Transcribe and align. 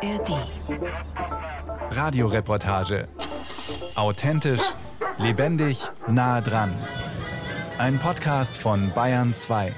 ARD. 0.00 0.46
Radioreportage. 1.90 3.08
Authentisch, 3.96 4.60
lebendig, 5.18 5.90
nah 6.06 6.40
dran. 6.40 6.72
Ein 7.78 7.98
Podcast 7.98 8.56
von 8.56 8.92
Bayern 8.94 9.34
2. 9.34 9.74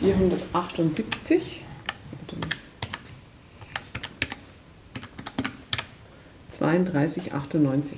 478. 0.00 1.64
32,98. 6.58 7.96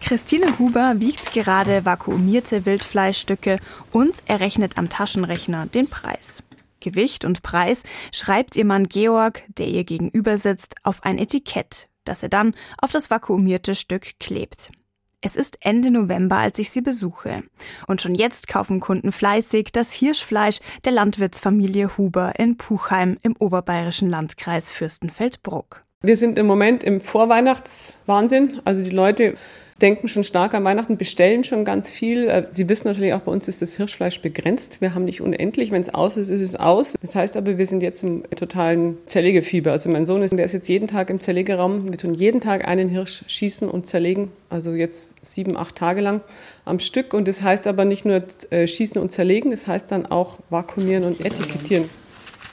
Christine 0.00 0.58
Huber 0.60 0.94
wiegt 0.98 1.32
gerade 1.32 1.84
vakuumierte 1.84 2.64
Wildfleischstücke 2.64 3.58
und 3.90 4.22
errechnet 4.26 4.78
am 4.78 4.88
Taschenrechner 4.88 5.66
den 5.66 5.88
Preis. 5.88 6.44
Gewicht 6.86 7.24
und 7.24 7.42
Preis 7.42 7.82
schreibt 8.12 8.54
ihr 8.54 8.64
Mann 8.64 8.84
Georg, 8.84 9.42
der 9.48 9.66
ihr 9.66 9.82
gegenüber 9.82 10.38
sitzt, 10.38 10.76
auf 10.84 11.02
ein 11.02 11.18
Etikett, 11.18 11.88
das 12.04 12.22
er 12.22 12.28
dann 12.28 12.54
auf 12.78 12.92
das 12.92 13.10
vakuumierte 13.10 13.74
Stück 13.74 14.20
klebt. 14.20 14.70
Es 15.20 15.34
ist 15.34 15.58
Ende 15.62 15.90
November, 15.90 16.36
als 16.36 16.60
ich 16.60 16.70
sie 16.70 16.82
besuche. 16.82 17.42
Und 17.88 18.00
schon 18.00 18.14
jetzt 18.14 18.46
kaufen 18.46 18.78
Kunden 18.78 19.10
fleißig 19.10 19.70
das 19.72 19.92
Hirschfleisch 19.92 20.60
der 20.84 20.92
Landwirtsfamilie 20.92 21.96
Huber 21.96 22.38
in 22.38 22.56
Puchheim 22.56 23.18
im 23.22 23.34
oberbayerischen 23.36 24.08
Landkreis 24.08 24.70
Fürstenfeldbruck. 24.70 25.84
Wir 26.02 26.16
sind 26.16 26.38
im 26.38 26.46
Moment 26.46 26.84
im 26.84 27.00
Vorweihnachtswahnsinn. 27.00 28.60
Also 28.64 28.84
die 28.84 28.90
Leute 28.90 29.34
denken 29.82 30.08
schon 30.08 30.24
stark 30.24 30.54
an 30.54 30.64
Weihnachten, 30.64 30.96
bestellen 30.96 31.44
schon 31.44 31.64
ganz 31.64 31.90
viel. 31.90 32.28
Äh, 32.28 32.46
Sie 32.50 32.68
wissen 32.68 32.88
natürlich 32.88 33.12
auch, 33.14 33.20
bei 33.20 33.32
uns 33.32 33.48
ist 33.48 33.62
das 33.62 33.74
Hirschfleisch 33.74 34.20
begrenzt. 34.20 34.80
Wir 34.80 34.94
haben 34.94 35.04
nicht 35.04 35.20
unendlich. 35.20 35.70
Wenn 35.70 35.82
es 35.82 35.92
aus 35.92 36.16
ist, 36.16 36.30
ist 36.30 36.40
es 36.40 36.56
aus. 36.56 36.94
Das 37.00 37.14
heißt 37.14 37.36
aber, 37.36 37.58
wir 37.58 37.66
sind 37.66 37.82
jetzt 37.82 38.02
im 38.02 38.22
totalen 38.34 38.98
Zerlegefieber. 39.06 39.72
Also 39.72 39.90
mein 39.90 40.06
Sohn 40.06 40.22
ist, 40.22 40.36
der 40.36 40.44
ist 40.44 40.52
jetzt 40.52 40.68
jeden 40.68 40.88
Tag 40.88 41.10
im 41.10 41.20
Zerlegeraum. 41.20 41.90
Wir 41.90 41.98
tun 41.98 42.14
jeden 42.14 42.40
Tag 42.40 42.66
einen 42.66 42.88
Hirsch 42.88 43.24
schießen 43.26 43.68
und 43.68 43.86
zerlegen. 43.86 44.30
Also 44.48 44.72
jetzt 44.72 45.14
sieben, 45.22 45.56
acht 45.56 45.76
Tage 45.76 46.00
lang 46.00 46.20
am 46.64 46.78
Stück. 46.78 47.12
Und 47.12 47.28
das 47.28 47.42
heißt 47.42 47.66
aber 47.66 47.84
nicht 47.84 48.04
nur 48.04 48.22
äh, 48.50 48.66
schießen 48.66 49.00
und 49.00 49.12
zerlegen, 49.12 49.50
das 49.50 49.66
heißt 49.66 49.90
dann 49.90 50.06
auch 50.06 50.38
vakuumieren 50.50 51.04
und 51.04 51.20
etikettieren. 51.20 51.88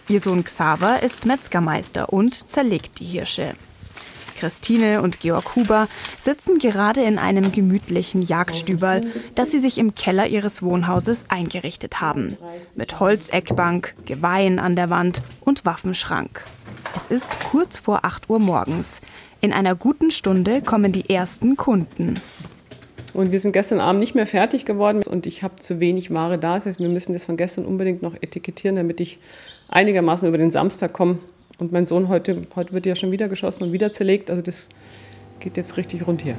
Ihr 0.09 0.19
Sohn 0.19 0.43
Xaver 0.43 1.01
ist 1.01 1.25
Metzgermeister 1.25 2.11
und 2.11 2.33
zerlegt 2.35 2.99
die 2.99 3.05
Hirsche. 3.05 3.53
Christine 4.43 5.01
und 5.01 5.21
Georg 5.21 5.55
Huber 5.55 5.87
sitzen 6.19 6.59
gerade 6.59 7.01
in 7.01 7.17
einem 7.17 7.53
gemütlichen 7.53 8.21
Jagdstüberl, 8.21 8.99
das 9.35 9.51
sie 9.51 9.59
sich 9.59 9.77
im 9.77 9.95
Keller 9.95 10.27
ihres 10.27 10.61
Wohnhauses 10.61 11.23
eingerichtet 11.29 12.01
haben. 12.01 12.35
Mit 12.75 12.99
Holzeckbank, 12.99 13.95
Geweihen 14.05 14.59
an 14.59 14.75
der 14.75 14.89
Wand 14.89 15.21
und 15.39 15.65
Waffenschrank. 15.65 16.43
Es 16.93 17.07
ist 17.07 17.37
kurz 17.51 17.77
vor 17.77 18.03
8 18.03 18.29
Uhr 18.29 18.39
morgens. 18.39 18.99
In 19.39 19.53
einer 19.53 19.75
guten 19.75 20.11
Stunde 20.11 20.61
kommen 20.61 20.91
die 20.91 21.09
ersten 21.09 21.55
Kunden. 21.55 22.19
Und 23.13 23.31
wir 23.31 23.39
sind 23.39 23.53
gestern 23.53 23.79
Abend 23.79 24.01
nicht 24.01 24.13
mehr 24.13 24.27
fertig 24.27 24.65
geworden 24.65 25.03
und 25.09 25.25
ich 25.25 25.41
habe 25.41 25.55
zu 25.61 25.79
wenig 25.79 26.13
Ware 26.13 26.37
da. 26.37 26.55
Das 26.55 26.65
heißt, 26.65 26.79
wir 26.81 26.89
müssen 26.89 27.13
das 27.13 27.23
von 27.23 27.37
gestern 27.37 27.63
unbedingt 27.63 28.01
noch 28.01 28.15
etikettieren, 28.15 28.75
damit 28.75 28.99
ich 28.99 29.19
einigermaßen 29.69 30.27
über 30.27 30.37
den 30.37 30.51
Samstag 30.51 30.91
komme 30.91 31.19
und 31.57 31.71
mein 31.71 31.85
Sohn 31.85 32.09
heute, 32.09 32.41
heute 32.55 32.73
wird 32.73 32.85
ja 32.85 32.95
schon 32.95 33.11
wieder 33.11 33.29
geschossen 33.29 33.63
und 33.63 33.71
wieder 33.71 33.93
zerlegt. 33.93 34.29
Also 34.29 34.41
das 34.41 34.69
geht 35.39 35.57
jetzt 35.57 35.77
richtig 35.77 36.07
rund 36.07 36.21
hier. 36.21 36.35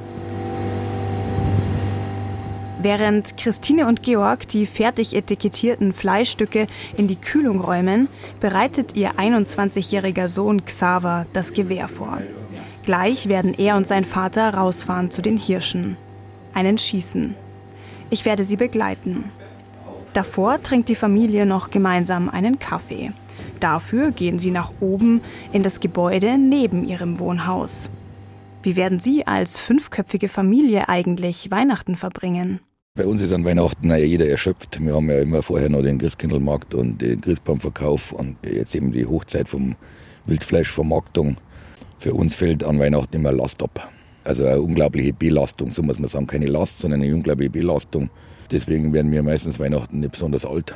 Während 2.81 3.35
Christine 3.37 3.87
und 3.87 4.03
Georg 4.03 4.47
die 4.47 4.67
fertig 4.67 5.15
etikettierten 5.15 5.91
Fleischstücke 5.91 6.67
in 6.97 7.07
die 7.07 7.15
Kühlung 7.15 7.59
räumen, 7.59 8.09
bereitet 8.39 8.95
ihr 8.95 9.13
21-jähriger 9.13 10.27
Sohn 10.27 10.63
Xaver 10.65 11.25
das 11.33 11.53
Gewehr 11.53 11.87
vor. 11.87 12.21
Gleich 12.83 13.27
werden 13.27 13.55
er 13.57 13.77
und 13.77 13.87
sein 13.87 14.05
Vater 14.05 14.53
rausfahren 14.53 15.09
zu 15.09 15.23
den 15.23 15.37
Hirschen. 15.37 15.97
Einen 16.53 16.77
schießen. 16.77 17.33
Ich 18.11 18.23
werde 18.23 18.43
sie 18.43 18.55
begleiten. 18.55 19.31
Davor 20.13 20.61
trinkt 20.61 20.87
die 20.87 20.95
Familie 20.95 21.47
noch 21.47 21.71
gemeinsam 21.71 22.29
einen 22.29 22.59
Kaffee. 22.59 23.11
Dafür 23.65 24.11
gehen 24.11 24.37
sie 24.37 24.51
nach 24.51 24.73
oben 24.79 25.21
in 25.51 25.63
das 25.63 25.79
Gebäude 25.79 26.37
neben 26.37 26.87
ihrem 26.87 27.17
Wohnhaus. 27.17 27.89
Wie 28.61 28.75
werden 28.75 28.99
Sie 28.99 29.25
als 29.25 29.59
fünfköpfige 29.59 30.29
Familie 30.29 30.87
eigentlich 30.87 31.49
Weihnachten 31.49 31.95
verbringen? 31.95 32.59
Bei 32.93 33.07
uns 33.07 33.23
ist 33.23 33.33
an 33.33 33.43
Weihnachten 33.43 33.89
ja 33.89 33.95
jeder 33.95 34.27
erschöpft. 34.27 34.79
Wir 34.79 34.93
haben 34.93 35.09
ja 35.09 35.19
immer 35.19 35.41
vorher 35.41 35.69
noch 35.69 35.81
den 35.81 35.97
Christkindlmarkt 35.97 36.75
und 36.75 37.01
den 37.01 37.21
Christbaumverkauf 37.21 38.11
und 38.11 38.37
jetzt 38.43 38.75
eben 38.75 38.91
die 38.91 39.07
Hochzeit 39.07 39.49
vom 39.49 39.75
Wildfleischvermarktung. 40.27 41.37
Für 41.97 42.13
uns 42.13 42.35
fällt 42.35 42.63
an 42.63 42.77
Weihnachten 42.77 43.15
immer 43.15 43.31
Last 43.31 43.63
ab. 43.63 43.91
Also 44.25 44.45
eine 44.45 44.61
unglaubliche 44.61 45.11
Belastung, 45.11 45.71
so 45.71 45.81
muss 45.81 45.97
man 45.97 46.07
sagen. 46.07 46.27
Keine 46.27 46.45
Last, 46.45 46.77
sondern 46.77 47.01
eine 47.01 47.15
unglaubliche 47.15 47.49
Belastung. 47.49 48.11
Deswegen 48.51 48.93
werden 48.93 49.11
wir 49.11 49.23
meistens 49.23 49.59
Weihnachten 49.59 50.01
nicht 50.01 50.11
besonders 50.11 50.45
alt. 50.45 50.75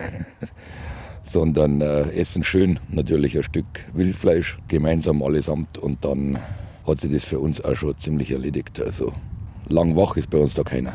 sondern 1.24 1.80
äh, 1.80 2.10
essen 2.12 2.44
schön 2.44 2.78
natürlich 2.90 3.36
ein 3.36 3.42
Stück 3.42 3.66
Wildfleisch 3.92 4.58
gemeinsam 4.68 5.22
allesamt 5.22 5.78
und 5.78 6.04
dann 6.04 6.38
hat 6.86 7.00
sich 7.00 7.10
das 7.12 7.24
für 7.24 7.40
uns 7.40 7.64
auch 7.64 7.74
schon 7.74 7.98
ziemlich 7.98 8.30
erledigt. 8.30 8.80
Also 8.80 9.12
lang 9.68 9.96
wach 9.96 10.16
ist 10.16 10.30
bei 10.30 10.38
uns 10.38 10.54
da 10.54 10.62
keiner. 10.62 10.94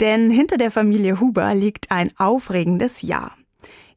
Denn 0.00 0.30
hinter 0.30 0.56
der 0.56 0.70
Familie 0.70 1.20
Huber 1.20 1.54
liegt 1.54 1.90
ein 1.90 2.10
aufregendes 2.16 3.02
Jahr. 3.02 3.36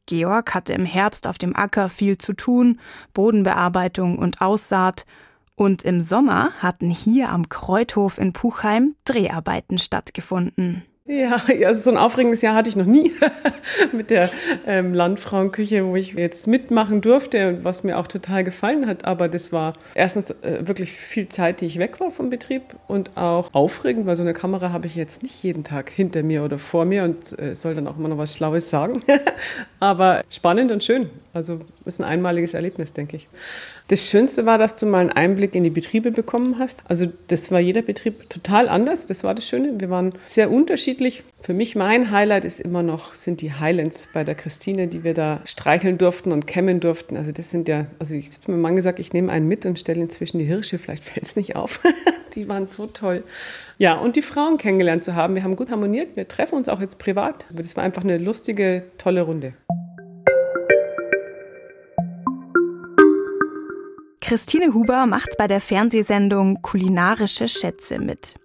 Georg 0.05 0.53
hatte 0.53 0.73
im 0.73 0.85
Herbst 0.85 1.27
auf 1.27 1.37
dem 1.37 1.55
Acker 1.55 1.87
viel 1.87 2.17
zu 2.17 2.33
tun, 2.33 2.79
Bodenbearbeitung 3.13 4.17
und 4.17 4.41
Aussaat. 4.41 5.05
Und 5.55 5.83
im 5.83 6.01
Sommer 6.01 6.51
hatten 6.57 6.89
hier 6.89 7.29
am 7.29 7.47
Kreuthof 7.47 8.17
in 8.17 8.33
Puchheim 8.33 8.95
Dreharbeiten 9.05 9.77
stattgefunden. 9.77 10.83
Ja, 11.05 11.41
also 11.65 11.81
so 11.81 11.91
ein 11.91 11.97
aufregendes 11.97 12.41
Jahr 12.41 12.55
hatte 12.55 12.69
ich 12.69 12.77
noch 12.77 12.85
nie 12.85 13.11
mit 13.91 14.09
der 14.09 14.29
ähm, 14.65 14.93
Landfrauenküche, 14.93 15.85
wo 15.85 15.97
ich 15.97 16.13
jetzt 16.13 16.47
mitmachen 16.47 17.01
durfte, 17.01 17.59
was 17.61 17.83
mir 17.83 17.97
auch 17.97 18.07
total 18.07 18.45
gefallen 18.45 18.87
hat. 18.87 19.03
Aber 19.03 19.27
das 19.27 19.51
war 19.51 19.73
erstens 19.95 20.31
äh, 20.31 20.65
wirklich 20.65 20.93
viel 20.93 21.27
Zeit, 21.27 21.59
die 21.59 21.65
ich 21.65 21.77
weg 21.77 21.99
war 21.99 22.09
vom 22.09 22.29
Betrieb 22.29 22.61
und 22.87 23.17
auch 23.17 23.53
aufregend, 23.53 24.05
weil 24.05 24.15
so 24.15 24.23
eine 24.23 24.33
Kamera 24.33 24.71
habe 24.71 24.87
ich 24.87 24.95
jetzt 24.95 25.23
nicht 25.23 25.43
jeden 25.43 25.65
Tag 25.65 25.89
hinter 25.89 26.23
mir 26.23 26.41
oder 26.41 26.57
vor 26.57 26.85
mir 26.85 27.03
und 27.03 27.37
äh, 27.37 27.53
soll 27.53 27.75
dann 27.75 27.89
auch 27.89 27.97
immer 27.97 28.07
noch 28.07 28.17
was 28.17 28.33
Schlaues 28.33 28.69
sagen. 28.69 29.03
Aber 29.81 30.21
spannend 30.29 30.71
und 30.71 30.85
schön. 30.85 31.09
Also 31.33 31.59
ist 31.83 31.99
ein 31.99 32.05
einmaliges 32.05 32.53
Erlebnis, 32.53 32.93
denke 32.93 33.17
ich. 33.17 33.27
Das 33.89 34.09
Schönste 34.09 34.45
war, 34.45 34.57
dass 34.57 34.77
du 34.77 34.85
mal 34.85 34.99
einen 34.99 35.11
Einblick 35.11 35.55
in 35.55 35.63
die 35.65 35.69
Betriebe 35.69 36.11
bekommen 36.11 36.57
hast. 36.57 36.83
Also 36.87 37.07
das 37.27 37.51
war 37.51 37.59
jeder 37.59 37.81
Betrieb 37.81 38.29
total 38.29 38.69
anders. 38.69 39.07
Das 39.07 39.25
war 39.25 39.35
das 39.35 39.45
Schöne. 39.45 39.73
Wir 39.77 39.89
waren 39.89 40.13
sehr 40.25 40.51
unterschiedlich. 40.51 41.23
Für 41.41 41.53
mich 41.53 41.75
mein 41.75 42.09
Highlight 42.09 42.45
ist 42.45 42.61
immer 42.61 42.81
noch 42.81 43.13
sind 43.13 43.41
die 43.41 43.51
Highlands 43.51 44.07
bei 44.13 44.23
der 44.23 44.35
Christine, 44.35 44.87
die 44.87 45.03
wir 45.03 45.13
da 45.13 45.41
streicheln 45.43 45.97
durften 45.97 46.31
und 46.31 46.47
kämmen 46.47 46.79
durften. 46.79 47.17
Also 47.17 47.33
das 47.33 47.51
sind 47.51 47.67
ja, 47.67 47.87
also 47.99 48.15
ich 48.15 48.27
habe 48.27 48.53
meinem 48.53 48.61
Mann 48.61 48.75
gesagt, 48.77 48.99
ich 48.99 49.11
nehme 49.11 49.29
einen 49.31 49.49
mit 49.49 49.65
und 49.65 49.77
stelle 49.77 50.01
inzwischen 50.01 50.39
die 50.39 50.45
Hirsche. 50.45 50.77
Vielleicht 50.77 51.03
fällt 51.09 51.25
es 51.25 51.35
nicht 51.35 51.57
auf. 51.57 51.81
die 52.35 52.47
waren 52.47 52.65
so 52.65 52.87
toll. 52.87 53.23
Ja, 53.77 53.95
und 53.95 54.15
die 54.15 54.21
Frauen 54.21 54.57
kennengelernt 54.57 55.03
zu 55.03 55.15
haben. 55.15 55.35
Wir 55.35 55.43
haben 55.43 55.57
gut 55.57 55.69
harmoniert. 55.69 56.15
Wir 56.15 56.25
treffen 56.25 56.55
uns 56.55 56.69
auch 56.69 56.79
jetzt 56.79 56.99
privat. 56.99 57.45
Aber 57.49 57.61
das 57.61 57.75
war 57.75 57.83
einfach 57.83 58.03
eine 58.03 58.17
lustige, 58.17 58.83
tolle 58.97 59.23
Runde. 59.23 59.53
Christine 64.23 64.73
Huber 64.73 65.05
macht 65.05 65.35
bei 65.37 65.47
der 65.47 65.59
Fernsehsendung 65.59 66.61
Kulinarische 66.61 67.49
Schätze 67.49 67.99
mit. 67.99 68.35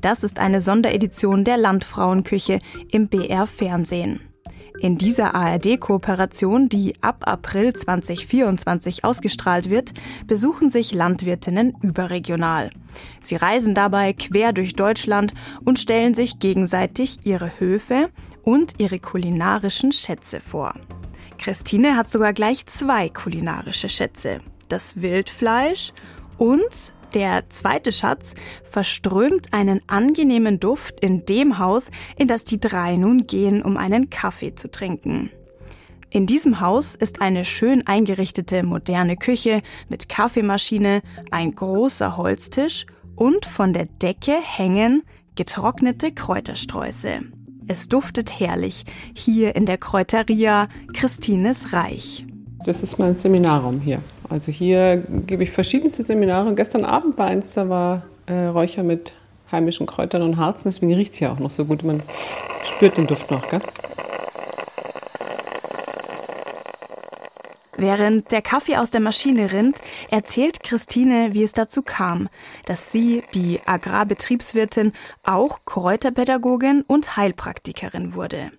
Das 0.00 0.22
ist 0.22 0.38
eine 0.38 0.62
Sonderedition 0.62 1.44
der 1.44 1.58
Landfrauenküche 1.58 2.60
im 2.90 3.08
BR 3.08 3.46
Fernsehen. 3.46 4.22
In 4.80 4.96
dieser 4.96 5.34
ARD-Kooperation, 5.34 6.70
die 6.70 6.94
ab 7.02 7.24
April 7.26 7.74
2024 7.74 9.04
ausgestrahlt 9.04 9.68
wird, 9.68 9.92
besuchen 10.26 10.70
sich 10.70 10.94
Landwirtinnen 10.94 11.76
überregional. 11.82 12.70
Sie 13.20 13.36
reisen 13.36 13.74
dabei 13.74 14.14
quer 14.14 14.54
durch 14.54 14.76
Deutschland 14.76 15.34
und 15.62 15.78
stellen 15.78 16.14
sich 16.14 16.38
gegenseitig 16.38 17.18
ihre 17.24 17.60
Höfe 17.60 18.08
und 18.44 18.80
ihre 18.80 18.98
kulinarischen 18.98 19.92
Schätze 19.92 20.40
vor. 20.40 20.72
Christine 21.36 21.98
hat 21.98 22.08
sogar 22.08 22.32
gleich 22.32 22.64
zwei 22.64 23.10
kulinarische 23.10 23.90
Schätze 23.90 24.40
das 24.68 25.02
Wildfleisch 25.02 25.92
und 26.36 26.92
der 27.14 27.48
zweite 27.48 27.90
Schatz 27.90 28.34
verströmt 28.64 29.52
einen 29.52 29.80
angenehmen 29.86 30.60
Duft 30.60 31.00
in 31.00 31.24
dem 31.24 31.58
Haus, 31.58 31.90
in 32.16 32.28
das 32.28 32.44
die 32.44 32.60
drei 32.60 32.96
nun 32.96 33.26
gehen, 33.26 33.62
um 33.62 33.76
einen 33.76 34.10
Kaffee 34.10 34.54
zu 34.54 34.70
trinken. 34.70 35.30
In 36.10 36.26
diesem 36.26 36.60
Haus 36.60 36.94
ist 36.94 37.20
eine 37.20 37.44
schön 37.44 37.86
eingerichtete 37.86 38.62
moderne 38.62 39.16
Küche 39.16 39.62
mit 39.88 40.08
Kaffeemaschine, 40.08 41.02
ein 41.30 41.54
großer 41.54 42.16
Holztisch 42.16 42.86
und 43.14 43.44
von 43.44 43.72
der 43.72 43.86
Decke 43.86 44.36
hängen 44.42 45.02
getrocknete 45.34 46.12
Kräutersträuße. 46.12 47.20
Es 47.68 47.88
duftet 47.88 48.40
herrlich, 48.40 48.84
hier 49.14 49.54
in 49.54 49.66
der 49.66 49.76
Kräuteria 49.76 50.68
Christines 50.94 51.74
Reich. 51.74 52.24
Das 52.64 52.82
ist 52.82 52.98
mein 52.98 53.16
Seminarraum 53.16 53.80
hier. 53.80 54.00
Also 54.28 54.52
hier 54.52 55.04
gebe 55.26 55.42
ich 55.42 55.50
verschiedenste 55.50 56.02
Seminare. 56.02 56.54
Gestern 56.54 56.84
Abend 56.84 57.16
bei 57.16 57.24
eins, 57.24 57.54
da 57.54 57.68
war 57.68 58.02
äh, 58.26 58.46
Räucher 58.46 58.82
mit 58.82 59.12
heimischen 59.50 59.86
Kräutern 59.86 60.22
und 60.22 60.36
Harzen. 60.36 60.68
Deswegen 60.68 60.92
riecht 60.94 61.12
es 61.12 61.18
hier 61.18 61.32
auch 61.32 61.38
noch 61.38 61.50
so 61.50 61.64
gut. 61.64 61.82
Man 61.82 62.02
spürt 62.64 62.96
den 62.96 63.06
Duft 63.06 63.30
noch, 63.30 63.48
gell? 63.48 63.60
Während 67.80 68.32
der 68.32 68.42
Kaffee 68.42 68.76
aus 68.76 68.90
der 68.90 69.00
Maschine 69.00 69.52
rinnt, 69.52 69.78
erzählt 70.10 70.64
Christine, 70.64 71.30
wie 71.32 71.44
es 71.44 71.52
dazu 71.52 71.82
kam, 71.82 72.28
dass 72.66 72.90
sie, 72.90 73.22
die 73.34 73.60
Agrarbetriebswirtin, 73.64 74.92
auch 75.22 75.60
Kräuterpädagogin 75.64 76.82
und 76.88 77.16
Heilpraktikerin 77.16 78.14
wurde. 78.14 78.50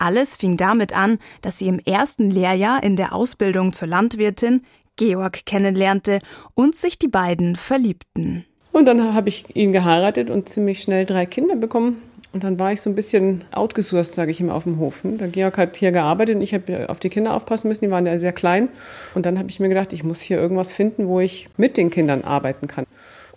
Alles 0.00 0.36
fing 0.36 0.56
damit 0.56 0.96
an, 0.96 1.18
dass 1.42 1.58
sie 1.58 1.68
im 1.68 1.78
ersten 1.78 2.30
Lehrjahr 2.30 2.82
in 2.82 2.96
der 2.96 3.14
Ausbildung 3.14 3.72
zur 3.74 3.86
Landwirtin 3.86 4.62
Georg 4.96 5.44
kennenlernte 5.44 6.20
und 6.54 6.74
sich 6.74 6.98
die 6.98 7.08
beiden 7.08 7.54
verliebten. 7.54 8.46
Und 8.72 8.86
dann 8.86 9.14
habe 9.14 9.28
ich 9.28 9.54
ihn 9.54 9.72
geheiratet 9.72 10.30
und 10.30 10.48
ziemlich 10.48 10.80
schnell 10.80 11.04
drei 11.04 11.26
Kinder 11.26 11.54
bekommen. 11.54 12.02
Und 12.32 12.44
dann 12.44 12.58
war 12.58 12.72
ich 12.72 12.80
so 12.80 12.88
ein 12.88 12.94
bisschen 12.94 13.44
outgesourced, 13.50 14.14
sage 14.14 14.30
ich 14.30 14.40
immer, 14.40 14.54
auf 14.54 14.62
dem 14.62 14.78
Hof. 14.78 15.00
Der 15.02 15.28
Georg 15.28 15.58
hat 15.58 15.76
hier 15.76 15.90
gearbeitet 15.90 16.36
und 16.36 16.42
ich 16.42 16.54
habe 16.54 16.88
auf 16.88 17.00
die 17.00 17.08
Kinder 17.10 17.34
aufpassen 17.34 17.68
müssen. 17.68 17.84
Die 17.84 17.90
waren 17.90 18.06
ja 18.06 18.18
sehr 18.18 18.32
klein. 18.32 18.68
Und 19.14 19.26
dann 19.26 19.38
habe 19.38 19.50
ich 19.50 19.58
mir 19.58 19.68
gedacht, 19.68 19.92
ich 19.92 20.04
muss 20.04 20.20
hier 20.20 20.38
irgendwas 20.38 20.72
finden, 20.72 21.08
wo 21.08 21.20
ich 21.20 21.48
mit 21.56 21.76
den 21.76 21.90
Kindern 21.90 22.22
arbeiten 22.22 22.68
kann. 22.68 22.86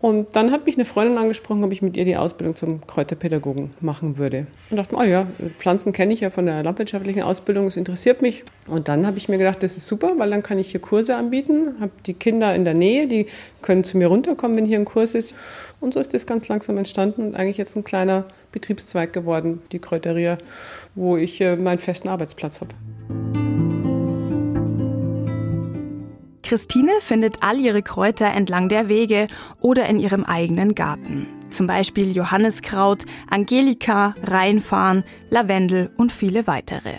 Und 0.04 0.36
dann 0.36 0.52
hat 0.52 0.66
mich 0.66 0.76
eine 0.76 0.84
Freundin 0.84 1.18
angesprochen, 1.18 1.64
ob 1.64 1.72
ich 1.72 1.82
mit 1.82 1.96
ihr 1.96 2.04
die 2.04 2.18
Ausbildung 2.18 2.56
zum 2.56 2.86
Kräuterpädagogen 2.86 3.70
machen 3.80 4.18
würde. 4.18 4.48
Und 4.70 4.76
dachte, 4.76 4.98
oh 4.98 5.02
ja, 5.02 5.28
Pflanzen 5.60 5.94
kenne 5.94 6.14
ich 6.14 6.20
ja 6.20 6.30
von 6.30 6.46
der 6.46 6.62
landwirtschaftlichen 6.62 7.22
Ausbildung, 7.22 7.68
das 7.68 7.78
interessiert 7.78 8.22
mich. 8.22 8.44
Und 8.68 8.90
dann 8.90 9.08
habe 9.08 9.18
ich 9.18 9.30
mir 9.30 9.38
gedacht, 9.38 9.64
das 9.64 9.78
ist 9.78 9.88
super, 9.88 10.12
weil 10.18 10.30
dann 10.30 10.44
kann 10.44 10.60
ich 10.60 10.72
hier 10.72 10.82
Kurse 10.82 11.16
anbieten, 11.16 11.76
habe 11.80 11.94
die 12.06 12.16
Kinder 12.16 12.54
in 12.54 12.66
der 12.66 12.74
Nähe, 12.74 13.08
die 13.08 13.28
können 13.62 13.86
zu 13.86 13.98
mir 13.98 14.08
runterkommen, 14.08 14.58
wenn 14.58 14.66
hier 14.66 14.78
ein 14.78 14.84
Kurs 14.84 15.16
ist. 15.16 15.36
Und 15.80 15.94
so 15.94 16.02
ist 16.02 16.14
das 16.14 16.28
ganz 16.28 16.50
langsam 16.50 16.78
entstanden 16.78 17.28
und 17.28 17.36
eigentlich 17.36 17.56
jetzt 17.56 17.78
ein 17.78 17.86
kleiner 17.86 18.26
Betriebszweig 18.52 19.14
geworden, 19.14 19.62
die 19.72 19.80
Kräuteria, 19.80 20.38
wo 20.96 21.16
ich 21.16 21.40
äh, 21.40 21.56
meinen 21.56 21.80
festen 21.80 22.10
Arbeitsplatz 22.10 22.60
habe. 22.60 22.72
Christine 26.54 26.92
findet 27.02 27.42
all 27.42 27.60
ihre 27.60 27.82
Kräuter 27.82 28.28
entlang 28.28 28.70
der 28.70 28.88
Wege 28.88 29.26
oder 29.60 29.88
in 29.88 30.00
ihrem 30.00 30.24
eigenen 30.24 30.76
Garten. 30.76 31.26
Zum 31.50 31.66
Beispiel 31.66 32.16
Johanniskraut, 32.16 33.06
Angelika, 33.28 34.14
Rheinfarn, 34.22 35.04
Lavendel 35.32 35.90
und 35.98 36.12
viele 36.12 36.46
weitere. 36.46 36.98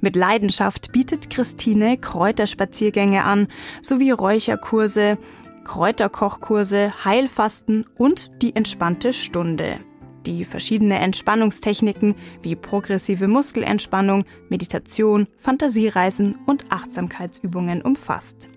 Mit 0.00 0.16
Leidenschaft 0.16 0.92
bietet 0.92 1.28
Christine 1.28 1.98
Kräuterspaziergänge 1.98 3.24
an, 3.24 3.48
sowie 3.82 4.12
Räucherkurse, 4.12 5.18
Kräuterkochkurse, 5.64 7.04
Heilfasten 7.04 7.84
und 7.98 8.40
die 8.40 8.56
entspannte 8.56 9.12
Stunde, 9.12 9.78
die 10.24 10.46
verschiedene 10.46 11.00
Entspannungstechniken 11.00 12.14
wie 12.40 12.56
progressive 12.56 13.28
Muskelentspannung, 13.28 14.24
Meditation, 14.48 15.26
Fantasiereisen 15.36 16.38
und 16.46 16.64
Achtsamkeitsübungen 16.72 17.82
umfasst. 17.82 18.48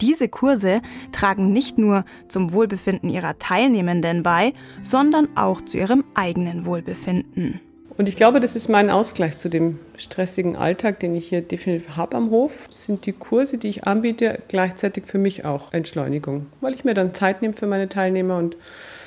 Diese 0.00 0.28
Kurse 0.28 0.80
tragen 1.12 1.52
nicht 1.52 1.78
nur 1.78 2.04
zum 2.28 2.52
Wohlbefinden 2.52 3.10
ihrer 3.10 3.38
Teilnehmenden 3.38 4.22
bei, 4.22 4.54
sondern 4.82 5.36
auch 5.36 5.60
zu 5.60 5.78
ihrem 5.78 6.04
eigenen 6.14 6.64
Wohlbefinden. 6.64 7.60
Und 8.00 8.08
ich 8.08 8.16
glaube, 8.16 8.40
das 8.40 8.56
ist 8.56 8.70
mein 8.70 8.88
Ausgleich 8.88 9.36
zu 9.36 9.50
dem 9.50 9.78
stressigen 9.98 10.56
Alltag, 10.56 11.00
den 11.00 11.14
ich 11.14 11.28
hier 11.28 11.42
definitiv 11.42 11.98
habe 11.98 12.16
am 12.16 12.30
Hof. 12.30 12.66
Sind 12.72 13.04
die 13.04 13.12
Kurse, 13.12 13.58
die 13.58 13.68
ich 13.68 13.84
anbiete, 13.84 14.38
gleichzeitig 14.48 15.04
für 15.04 15.18
mich 15.18 15.44
auch 15.44 15.74
Entschleunigung, 15.74 16.46
weil 16.62 16.74
ich 16.74 16.82
mir 16.82 16.94
dann 16.94 17.12
Zeit 17.12 17.42
nehme 17.42 17.52
für 17.52 17.66
meine 17.66 17.90
Teilnehmer 17.90 18.38
und 18.38 18.56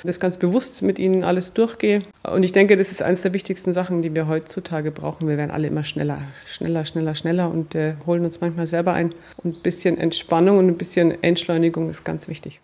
das 0.04 0.20
ganz 0.20 0.36
bewusst 0.36 0.80
mit 0.82 1.00
ihnen 1.00 1.24
alles 1.24 1.54
durchgehe. 1.54 2.02
Und 2.22 2.44
ich 2.44 2.52
denke, 2.52 2.76
das 2.76 2.92
ist 2.92 3.02
eines 3.02 3.22
der 3.22 3.34
wichtigsten 3.34 3.72
Sachen, 3.72 4.00
die 4.00 4.14
wir 4.14 4.28
heutzutage 4.28 4.92
brauchen. 4.92 5.26
Wir 5.26 5.38
werden 5.38 5.50
alle 5.50 5.66
immer 5.66 5.82
schneller, 5.82 6.22
schneller, 6.44 6.86
schneller, 6.86 7.16
schneller 7.16 7.50
und 7.50 7.74
äh, 7.74 7.94
holen 8.06 8.24
uns 8.24 8.40
manchmal 8.40 8.68
selber 8.68 8.92
ein. 8.92 9.12
Und 9.38 9.56
ein 9.56 9.62
bisschen 9.62 9.98
Entspannung 9.98 10.58
und 10.58 10.68
ein 10.68 10.78
bisschen 10.78 11.20
Entschleunigung 11.20 11.90
ist 11.90 12.04
ganz 12.04 12.28
wichtig. 12.28 12.60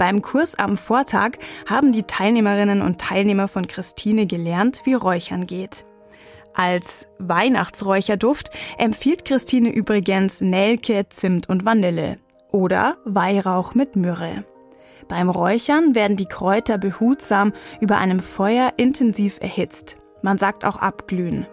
Beim 0.00 0.22
Kurs 0.22 0.54
am 0.54 0.78
Vortag 0.78 1.32
haben 1.68 1.92
die 1.92 2.04
Teilnehmerinnen 2.04 2.80
und 2.80 2.98
Teilnehmer 2.98 3.48
von 3.48 3.66
Christine 3.66 4.24
gelernt, 4.24 4.80
wie 4.84 4.94
Räuchern 4.94 5.46
geht. 5.46 5.84
Als 6.54 7.06
Weihnachtsräucherduft 7.18 8.48
empfiehlt 8.78 9.26
Christine 9.26 9.70
übrigens 9.70 10.40
Nelke, 10.40 11.06
Zimt 11.10 11.50
und 11.50 11.66
Vanille 11.66 12.16
oder 12.50 12.96
Weihrauch 13.04 13.74
mit 13.74 13.94
Myrrhe. 13.94 14.46
Beim 15.06 15.28
Räuchern 15.28 15.94
werden 15.94 16.16
die 16.16 16.24
Kräuter 16.24 16.78
behutsam 16.78 17.52
über 17.82 17.98
einem 17.98 18.20
Feuer 18.20 18.72
intensiv 18.78 19.36
erhitzt. 19.42 19.98
Man 20.22 20.38
sagt 20.38 20.64
auch 20.64 20.78
abglühen, 20.78 21.46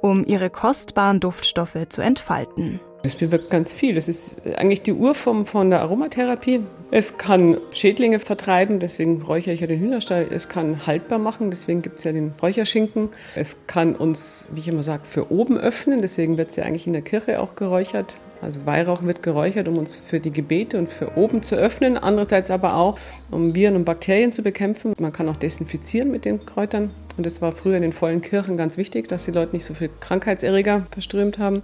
um 0.00 0.24
ihre 0.24 0.50
kostbaren 0.50 1.20
Duftstoffe 1.20 1.78
zu 1.88 2.02
entfalten. 2.02 2.80
Es 3.02 3.14
bewirkt 3.14 3.50
ganz 3.50 3.72
viel. 3.72 3.96
Es 3.96 4.08
ist 4.08 4.32
eigentlich 4.56 4.82
die 4.82 4.92
Urform 4.92 5.46
von 5.46 5.70
der 5.70 5.80
Aromatherapie. 5.82 6.60
Es 6.90 7.16
kann 7.16 7.58
Schädlinge 7.70 8.18
vertreiben, 8.18 8.80
deswegen 8.80 9.22
räuchere 9.22 9.54
ich 9.54 9.60
ja 9.60 9.68
den 9.68 9.78
Hühnerstall. 9.78 10.26
Es 10.28 10.48
kann 10.48 10.86
haltbar 10.86 11.18
machen, 11.18 11.50
deswegen 11.50 11.82
gibt 11.82 11.98
es 11.98 12.04
ja 12.04 12.12
den 12.12 12.34
Räucherschinken. 12.42 13.10
Es 13.36 13.56
kann 13.68 13.94
uns, 13.94 14.46
wie 14.50 14.60
ich 14.60 14.68
immer 14.68 14.82
sage, 14.82 15.04
für 15.04 15.30
oben 15.30 15.56
öffnen, 15.56 16.02
deswegen 16.02 16.36
wird 16.36 16.50
es 16.50 16.56
ja 16.56 16.64
eigentlich 16.64 16.88
in 16.88 16.94
der 16.94 17.02
Kirche 17.02 17.40
auch 17.40 17.54
geräuchert. 17.54 18.16
Also 18.42 18.66
Weihrauch 18.66 19.02
wird 19.02 19.22
geräuchert, 19.22 19.68
um 19.68 19.78
uns 19.78 19.96
für 19.96 20.20
die 20.20 20.32
Gebete 20.32 20.78
und 20.78 20.88
für 20.88 21.16
oben 21.16 21.42
zu 21.42 21.54
öffnen. 21.54 21.96
Andererseits 21.96 22.50
aber 22.50 22.76
auch, 22.76 22.98
um 23.30 23.54
Viren 23.54 23.76
und 23.76 23.84
Bakterien 23.84 24.32
zu 24.32 24.42
bekämpfen. 24.42 24.94
Man 24.98 25.12
kann 25.12 25.28
auch 25.28 25.36
desinfizieren 25.36 26.10
mit 26.10 26.24
den 26.24 26.44
Kräutern. 26.44 26.90
Und 27.16 27.24
das 27.24 27.40
war 27.40 27.52
früher 27.52 27.76
in 27.76 27.82
den 27.82 27.92
vollen 27.92 28.20
Kirchen 28.20 28.56
ganz 28.56 28.76
wichtig, 28.76 29.08
dass 29.08 29.24
die 29.24 29.30
Leute 29.30 29.52
nicht 29.52 29.64
so 29.64 29.74
viel 29.74 29.90
Krankheitserreger 30.00 30.86
verströmt 30.90 31.38
haben. 31.38 31.62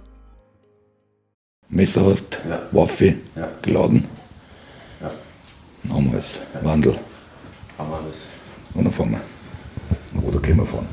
Messer 1.69 2.05
hast, 2.05 2.39
ja. 2.47 2.61
Waffe 2.71 3.15
ja. 3.35 3.49
geladen. 3.61 4.05
Ja. 5.01 5.11
Dann 5.83 5.93
haben 5.93 6.11
wir 6.11 6.17
das 6.17 6.39
Wandel. 6.61 6.95
Haben 7.77 7.89
wir 7.91 8.03
das. 8.07 8.27
Und 8.73 8.85
dann 8.85 8.93
fahren 8.93 9.11
wir. 9.11 10.27
Oder 10.27 10.39
können 10.39 10.57
wir 10.57 10.65
fahren. 10.65 10.87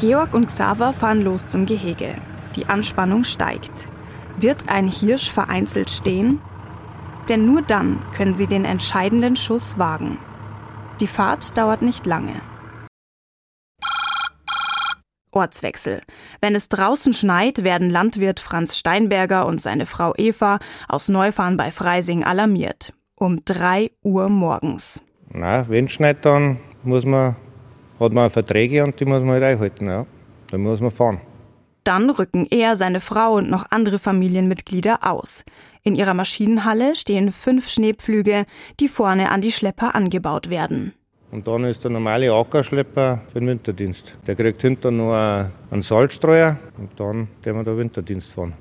Georg 0.00 0.32
und 0.32 0.46
Xaver 0.46 0.94
fahren 0.94 1.20
los 1.20 1.46
zum 1.46 1.66
Gehege. 1.66 2.14
Die 2.56 2.64
Anspannung 2.64 3.24
steigt. 3.24 3.86
Wird 4.38 4.70
ein 4.70 4.88
Hirsch 4.88 5.30
vereinzelt 5.30 5.90
stehen? 5.90 6.40
Denn 7.28 7.44
nur 7.44 7.60
dann 7.60 8.02
können 8.16 8.34
sie 8.34 8.46
den 8.46 8.64
entscheidenden 8.64 9.36
Schuss 9.36 9.78
wagen. 9.78 10.16
Die 11.00 11.06
Fahrt 11.06 11.58
dauert 11.58 11.82
nicht 11.82 12.06
lange. 12.06 12.32
Ortswechsel. 15.32 16.00
Wenn 16.40 16.54
es 16.54 16.70
draußen 16.70 17.12
schneit, 17.12 17.62
werden 17.62 17.90
Landwirt 17.90 18.40
Franz 18.40 18.78
Steinberger 18.78 19.44
und 19.44 19.60
seine 19.60 19.84
Frau 19.84 20.14
Eva 20.16 20.60
aus 20.88 21.10
Neufahren 21.10 21.58
bei 21.58 21.70
Freising 21.70 22.24
alarmiert. 22.24 22.94
Um 23.16 23.44
3 23.44 23.90
Uhr 24.02 24.30
morgens. 24.30 25.02
Na, 25.28 25.68
wenn 25.68 25.84
es 25.84 25.92
schneit, 25.92 26.24
dann 26.24 26.58
muss 26.84 27.04
man, 27.04 27.36
hat 28.00 28.12
man 28.12 28.30
Verträge 28.30 28.82
und 28.82 28.98
die 28.98 29.04
muss 29.04 29.22
man 29.22 29.34
halt 29.34 29.44
einhalten. 29.44 29.86
Ja. 29.86 30.06
Dann 30.50 30.62
muss 30.62 30.80
man 30.80 30.90
fahren. 30.90 31.20
Dann 31.84 32.10
rücken 32.10 32.46
er, 32.50 32.76
seine 32.76 33.00
Frau 33.00 33.34
und 33.34 33.50
noch 33.50 33.70
andere 33.70 33.98
Familienmitglieder 33.98 34.98
aus. 35.00 35.44
In 35.82 35.94
ihrer 35.94 36.14
Maschinenhalle 36.14 36.94
stehen 36.94 37.32
fünf 37.32 37.68
Schneepflüge, 37.68 38.44
die 38.80 38.88
vorne 38.88 39.30
an 39.30 39.40
die 39.40 39.52
Schlepper 39.52 39.94
angebaut 39.94 40.50
werden. 40.50 40.92
Und 41.30 41.46
dann 41.46 41.64
ist 41.64 41.84
der 41.84 41.90
normale 41.92 42.32
Ackerschlepper 42.32 43.20
für 43.32 43.38
den 43.38 43.48
Winterdienst. 43.48 44.14
Der 44.26 44.34
kriegt 44.34 44.60
hinter 44.60 44.90
noch 44.90 45.14
einen 45.70 45.82
Salzstreuer 45.82 46.58
und 46.76 46.90
dann 46.98 47.28
gehen 47.42 47.56
wir 47.56 47.64
da 47.64 47.76
Winterdienst 47.76 48.32
fahren. 48.32 48.52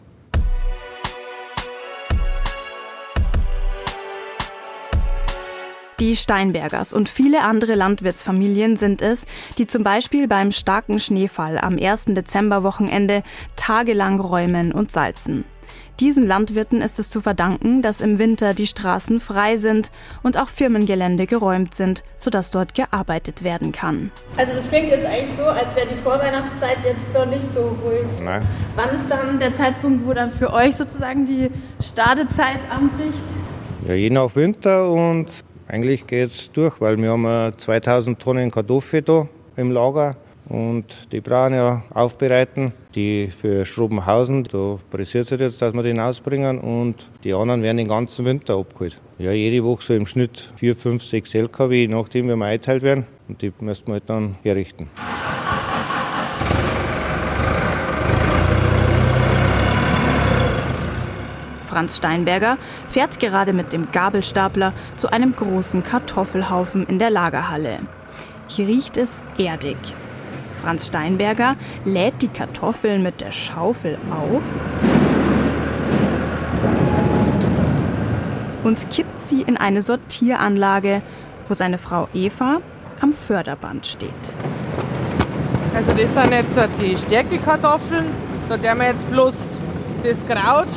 Die 5.99 6.15
Steinbergers 6.15 6.93
und 6.93 7.09
viele 7.09 7.41
andere 7.41 7.75
Landwirtsfamilien 7.75 8.77
sind 8.77 9.01
es, 9.01 9.25
die 9.57 9.67
zum 9.67 9.83
Beispiel 9.83 10.29
beim 10.29 10.53
starken 10.53 10.97
Schneefall 10.97 11.57
am 11.57 11.77
1. 11.77 12.05
Dezemberwochenende 12.05 13.21
tagelang 13.57 14.21
räumen 14.21 14.71
und 14.71 14.93
salzen. 14.93 15.43
Diesen 15.99 16.25
Landwirten 16.25 16.81
ist 16.81 16.99
es 16.99 17.09
zu 17.09 17.19
verdanken, 17.19 17.81
dass 17.81 17.99
im 17.99 18.17
Winter 18.17 18.53
die 18.53 18.67
Straßen 18.67 19.19
frei 19.19 19.57
sind 19.57 19.91
und 20.23 20.37
auch 20.37 20.47
Firmengelände 20.47 21.27
geräumt 21.27 21.73
sind, 21.73 22.05
sodass 22.15 22.51
dort 22.51 22.73
gearbeitet 22.75 23.43
werden 23.43 23.73
kann. 23.73 24.09
Also 24.37 24.53
das 24.53 24.69
klingt 24.69 24.91
jetzt 24.91 25.05
eigentlich 25.05 25.35
so, 25.35 25.43
als 25.43 25.75
wäre 25.75 25.87
die 25.87 26.01
Vorweihnachtszeit 26.01 26.77
jetzt 26.85 27.13
doch 27.13 27.25
nicht 27.25 27.45
so 27.45 27.77
ruhig. 27.83 28.23
Nein. 28.23 28.41
Wann 28.77 28.89
ist 28.91 29.09
dann 29.09 29.37
der 29.37 29.53
Zeitpunkt, 29.53 30.07
wo 30.07 30.13
dann 30.13 30.31
für 30.31 30.53
euch 30.53 30.77
sozusagen 30.77 31.25
die 31.25 31.49
Stadezeit 31.83 32.61
anbricht? 32.73 33.25
Ja, 33.85 33.93
je 33.93 34.09
nach 34.09 34.33
Winter 34.35 34.89
und 34.89 35.27
eigentlich 35.69 36.07
geht 36.07 36.31
es 36.31 36.51
durch, 36.51 36.81
weil 36.81 36.97
wir 36.97 37.11
haben 37.11 37.53
2000 37.57 38.19
Tonnen 38.19 38.51
Kartoffeln 38.51 39.05
da 39.05 39.27
im 39.55 39.71
Lager 39.71 40.15
und 40.49 40.85
die 41.11 41.21
brauchen 41.21 41.53
ja 41.53 41.83
aufbereiten. 41.93 42.73
Die 42.95 43.27
für 43.27 43.65
Schrobenhausen, 43.65 44.45
da 44.45 44.79
pressiert 44.89 45.31
es 45.31 45.39
jetzt, 45.39 45.61
dass 45.61 45.73
wir 45.73 45.83
den 45.83 45.99
ausbringen 45.99 46.59
und 46.59 47.05
die 47.23 47.33
anderen 47.33 47.61
werden 47.61 47.77
den 47.77 47.87
ganzen 47.87 48.25
Winter 48.25 48.55
abgeholt. 48.55 48.99
Ja, 49.19 49.31
jede 49.31 49.63
Woche 49.63 49.83
so 49.83 49.93
im 49.93 50.07
Schnitt 50.07 50.51
4, 50.57 50.75
5, 50.75 51.03
6 51.03 51.35
LKW, 51.35 51.87
nachdem, 51.87 52.27
wir 52.27 52.45
eingeteilt 52.45 52.81
werden 52.81 53.05
und 53.27 53.41
die 53.41 53.53
müssen 53.59 53.87
wir 53.87 53.93
halt 53.93 54.03
dann 54.07 54.35
herrichten. 54.41 54.89
Franz 61.69 61.97
Steinberger 61.97 62.57
fährt 62.87 63.19
gerade 63.19 63.53
mit 63.53 63.73
dem 63.73 63.91
Gabelstapler 63.91 64.73
zu 64.97 65.11
einem 65.11 65.35
großen 65.35 65.83
Kartoffelhaufen 65.83 66.87
in 66.87 66.97
der 66.97 67.11
Lagerhalle. 67.11 67.79
Hier 68.47 68.67
riecht 68.67 68.97
es 68.97 69.23
erdig. 69.37 69.77
Franz 70.59 70.87
Steinberger 70.87 71.55
lädt 71.85 72.23
die 72.23 72.27
Kartoffeln 72.27 73.03
mit 73.03 73.21
der 73.21 73.31
Schaufel 73.31 73.99
auf 74.09 74.57
und 78.63 78.89
kippt 78.89 79.21
sie 79.21 79.43
in 79.43 79.55
eine 79.55 79.83
Sortieranlage, 79.83 81.03
wo 81.47 81.53
seine 81.53 81.77
Frau 81.77 82.07
Eva 82.15 82.61
am 82.99 83.13
Förderband 83.13 83.85
steht. 83.85 84.09
Also 85.75 85.91
das 85.91 86.13
sind 86.15 86.31
jetzt 86.31 86.69
die 86.81 86.97
Stärkekartoffeln. 86.97 88.05
Da 88.49 88.59
werden 88.59 88.79
wir 88.79 88.87
jetzt 88.87 89.09
bloß 89.11 89.35
das 90.03 90.17
Kraut 90.27 90.67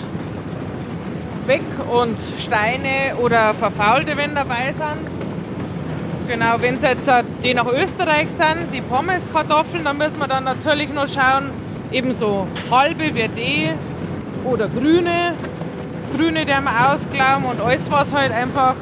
weg 1.46 1.62
und 1.90 2.16
Steine 2.38 3.16
oder 3.20 3.54
Verfaulte, 3.54 4.16
wenn 4.16 4.34
dabei 4.34 4.72
sind. 4.72 5.12
Genau, 6.28 6.54
wenn 6.60 6.76
es 6.76 6.82
jetzt 6.82 7.08
äh, 7.08 7.24
die 7.42 7.52
nach 7.52 7.66
Österreich 7.66 8.28
sind, 8.28 8.72
die 8.72 8.80
Pommeskartoffeln, 8.80 9.84
dann 9.84 9.98
müssen 9.98 10.18
wir 10.18 10.28
dann 10.28 10.44
natürlich 10.44 10.92
noch 10.92 11.08
schauen, 11.08 11.50
ebenso 11.90 12.46
halbe 12.70 13.10
die 13.10 13.70
oder 14.44 14.68
grüne. 14.68 15.34
Grüne, 16.16 16.44
die 16.44 16.52
wir 16.52 16.92
ausglauben 16.92 17.46
und 17.46 17.60
alles, 17.60 17.90
was 17.90 18.12
halt 18.12 18.32
einfach 18.32 18.74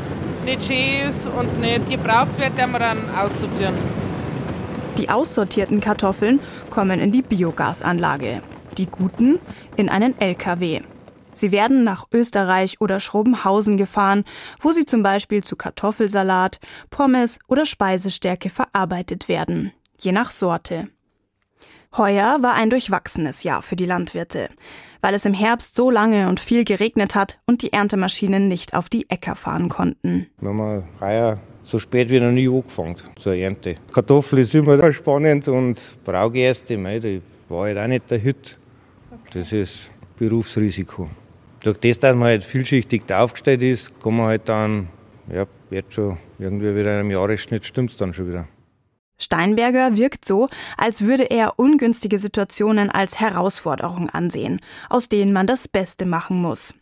nicht 0.45 0.62
schön 0.62 1.09
ist 1.09 1.26
und 1.38 1.61
nicht 1.61 1.88
gebraucht 1.88 2.38
wird, 2.38 2.59
der 2.59 2.67
wir 2.67 2.79
dann 2.79 2.99
aussortieren. 3.17 3.75
Die 4.99 5.09
aussortierten 5.09 5.81
Kartoffeln 5.81 6.40
kommen 6.71 7.00
in 7.00 7.12
die 7.12 7.23
Biogasanlage, 7.23 8.43
die 8.76 8.87
guten 8.87 9.38
in 9.76 9.88
einen 9.88 10.21
LKW. 10.21 10.81
Sie 11.33 11.53
werden 11.53 11.85
nach 11.85 12.07
Österreich 12.13 12.81
oder 12.81 13.01
Schrobenhausen 13.01 13.77
gefahren, 13.77 14.25
wo 14.61 14.73
sie 14.73 14.85
zum 14.85 15.03
Beispiel 15.03 15.43
zu 15.43 15.57
Kartoffelsalat, 15.57 16.61
Pommes 16.91 17.39
oder 17.47 17.67
Speisestärke 17.67 18.51
verarbeitet 18.51 19.29
werden, 19.29 19.73
je 19.99 20.13
nach 20.13 20.31
Sorte. 20.31 20.89
Heuer 21.97 22.39
war 22.41 22.55
ein 22.55 22.71
durchwachsenes 22.71 23.43
Jahr 23.43 23.63
für 23.63 23.75
die 23.75 23.85
Landwirte, 23.85 24.49
weil 25.01 25.15
es 25.15 25.25
im 25.25 25.35
Herbst 25.35 25.75
so 25.75 25.91
lange 25.91 26.29
und 26.29 26.39
viel 26.39 26.65
geregnet 26.65 27.17
hat 27.17 27.41
und 27.47 27.63
die 27.63 27.73
Erntemaschinen 27.73 28.47
nicht 28.47 28.75
auf 28.75 28.89
die 28.89 29.11
Äcker 29.11 29.35
fahren 29.35 29.69
konnten. 29.69 30.29
Wir 30.41 30.51
haben 30.51 30.85
heuer 31.01 31.39
so 31.65 31.79
spät 31.81 32.09
wie 32.09 32.21
noch 32.21 32.31
nie 32.31 32.49
angefangen 32.49 32.97
zur 33.19 33.35
Ernte. 33.35 33.77
Kartoffel 33.93 34.41
ist 34.41 34.55
immer 34.55 34.93
spannend 34.93 35.49
und 35.49 35.79
Braugerste, 36.05 36.77
die 36.77 37.23
war 37.49 37.63
halt 37.63 37.79
auch 37.79 37.87
nicht 37.89 38.11
der 38.11 38.23
Hüt. 38.23 38.57
Das 39.33 39.53
ist 39.53 39.91
Berufsrisiko. 40.21 41.09
Durch 41.62 41.79
das, 41.79 41.99
dass 41.99 42.15
man 42.15 42.29
halt 42.29 42.45
vielschichtig 42.45 43.11
aufgestellt 43.11 43.62
ist, 43.62 43.91
kann 44.03 44.17
man 44.17 44.27
halt 44.27 44.49
dann, 44.49 44.89
ja, 45.33 45.47
wird 45.71 45.93
schon 45.93 46.19
irgendwie 46.39 46.77
wieder 46.77 47.00
im 47.00 47.11
Jahresschnitt 47.11 47.65
stimmt 47.65 47.93
es 47.93 47.97
dann 47.97 48.12
schon 48.12 48.29
wieder. 48.29 48.47
Steinberger 49.19 49.97
wirkt 49.97 50.25
so, 50.27 50.49
als 50.77 51.03
würde 51.03 51.25
er 51.25 51.59
ungünstige 51.59 52.19
Situationen 52.19 52.91
als 52.91 53.19
Herausforderung 53.19 54.11
ansehen, 54.11 54.61
aus 54.91 55.09
denen 55.09 55.33
man 55.33 55.47
das 55.47 55.69
Beste 55.69 56.05
machen 56.05 56.41
muss. 56.41 56.75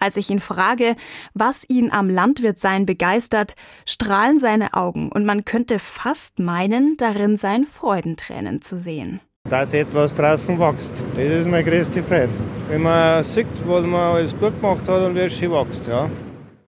Als 0.00 0.16
ich 0.16 0.30
ihn 0.30 0.40
frage, 0.40 0.96
was 1.34 1.68
ihn 1.68 1.90
am 1.90 2.08
Landwirtsein 2.08 2.86
begeistert, 2.86 3.56
strahlen 3.86 4.38
seine 4.38 4.74
Augen 4.74 5.10
und 5.12 5.24
man 5.24 5.44
könnte 5.44 5.78
fast 5.78 6.38
meinen, 6.38 6.96
darin 6.96 7.36
seien 7.36 7.64
Freudentränen 7.64 8.62
zu 8.62 8.78
sehen. 8.78 9.20
Dass 9.48 9.72
etwas 9.74 10.14
draußen 10.14 10.58
wächst, 10.58 11.02
das 11.14 11.24
ist 11.24 11.46
meine 11.46 11.64
größte 11.64 12.02
Freude. 12.02 12.32
Wenn 12.68 12.82
man 12.82 13.22
sieht, 13.22 13.46
was 13.64 13.84
man 13.84 14.16
alles 14.16 14.36
gut 14.36 14.60
gemacht 14.60 14.88
hat 14.88 15.02
und 15.02 15.14
wie 15.14 15.20
es 15.20 15.38
schön 15.38 15.52
wächst, 15.52 15.86
ja. 15.86 16.10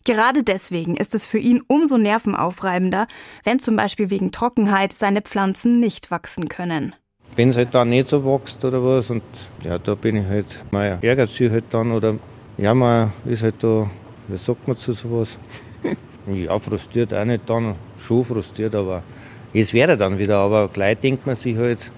Gerade 0.05 0.43
deswegen 0.43 0.97
ist 0.97 1.15
es 1.15 1.27
für 1.27 1.39
ihn 1.39 1.63
umso 1.69 1.97
nervenaufreibender, 1.97 3.07
wenn 3.45 3.61
zum 3.61 3.77
Beispiel 3.77 4.11
wegen 4.11 4.33
Trockenheit 4.33 4.93
seine 4.93 5.23
Pflanzen 5.23 5.79
nicht 5.79 6.11
wachsen 6.11 6.49
können. 6.49 6.95
Wenn 7.37 7.51
es 7.51 7.57
halt 7.57 7.75
dann 7.75 7.91
nicht 7.91 8.09
so 8.09 8.25
wächst 8.25 8.65
oder 8.65 8.83
was, 8.85 9.11
und 9.11 9.23
ja, 9.63 9.79
da 9.79 9.95
bin 9.95 10.17
ich 10.17 10.27
halt, 10.27 10.65
man 10.73 11.01
ärgert 11.03 11.31
sich 11.31 11.51
halt 11.51 11.65
dann 11.71 11.93
oder 11.93 12.17
ja, 12.59 12.75
man 12.75 13.13
ist 13.25 13.43
halt 13.45 13.57
da, 13.61 13.89
wie 14.27 14.37
sagt 14.37 14.67
man 14.67 14.77
zu 14.77 14.93
sowas? 14.93 15.39
ja, 16.33 16.59
frustriert 16.59 17.15
auch 17.15 17.25
nicht 17.25 17.49
dann, 17.49 17.77
schon 18.01 18.25
frustriert, 18.25 18.75
aber 18.75 19.05
es 19.53 19.73
wäre 19.73 19.97
dann 19.97 20.19
wieder, 20.19 20.39
aber 20.39 20.69
gleich 20.69 20.99
denkt 20.99 21.27
man 21.27 21.37
sich 21.37 21.57
halt, 21.57 21.93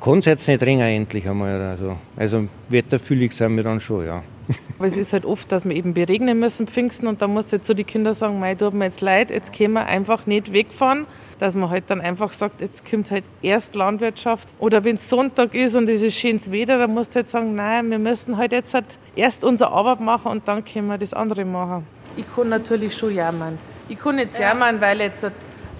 kann 0.00 0.18
es 0.20 0.24
jetzt 0.26 0.48
nicht 0.48 0.62
ringen 0.62 0.80
endlich 0.80 1.28
einmal. 1.28 1.60
Also, 1.60 1.96
also 2.16 2.48
wetterfühlig 2.68 3.32
sind 3.32 3.56
wir 3.56 3.64
dann 3.64 3.80
schon, 3.80 4.06
ja. 4.06 4.22
Aber 4.78 4.88
es 4.88 4.96
ist 4.96 5.12
halt 5.12 5.24
oft, 5.24 5.50
dass 5.52 5.64
wir 5.64 5.76
eben 5.76 5.94
beregnen 5.94 6.38
müssen, 6.38 6.66
Pfingsten, 6.66 7.06
und 7.06 7.22
dann 7.22 7.32
muss 7.32 7.52
halt 7.52 7.64
so 7.64 7.74
die 7.74 7.84
Kinder 7.84 8.14
sagen, 8.14 8.40
mei, 8.40 8.54
tut 8.54 8.74
mir 8.74 8.86
jetzt 8.86 9.00
leid, 9.00 9.30
jetzt 9.30 9.52
können 9.52 9.74
wir 9.74 9.86
einfach 9.86 10.26
nicht 10.26 10.52
wegfahren. 10.52 11.06
Dass 11.38 11.54
man 11.54 11.70
halt 11.70 11.84
dann 11.86 12.02
einfach 12.02 12.32
sagt, 12.32 12.60
jetzt 12.60 12.88
kommt 12.88 13.10
halt 13.10 13.24
erst 13.40 13.74
Landwirtschaft. 13.74 14.46
Oder 14.58 14.84
wenn 14.84 14.96
es 14.96 15.08
Sonntag 15.08 15.54
ist 15.54 15.74
und 15.74 15.88
es 15.88 16.02
ist 16.02 16.14
schönes 16.14 16.52
Wetter, 16.52 16.78
dann 16.78 16.92
musst 16.92 17.12
du 17.12 17.16
halt 17.16 17.28
sagen, 17.28 17.54
nein, 17.54 17.90
wir 17.90 17.98
müssen 17.98 18.36
halt 18.36 18.52
jetzt 18.52 18.74
halt 18.74 18.84
erst 19.16 19.42
unsere 19.42 19.70
Arbeit 19.70 20.00
machen 20.00 20.30
und 20.32 20.46
dann 20.46 20.62
können 20.62 20.88
wir 20.88 20.98
das 20.98 21.14
andere 21.14 21.46
machen. 21.46 21.86
Ich 22.18 22.26
kann 22.34 22.50
natürlich 22.50 22.94
schon 22.94 23.14
jammern. 23.14 23.58
Ich 23.88 23.98
kann 23.98 24.18
jetzt 24.18 24.38
jammern, 24.38 24.82
weil 24.82 25.00
jetzt 25.00 25.24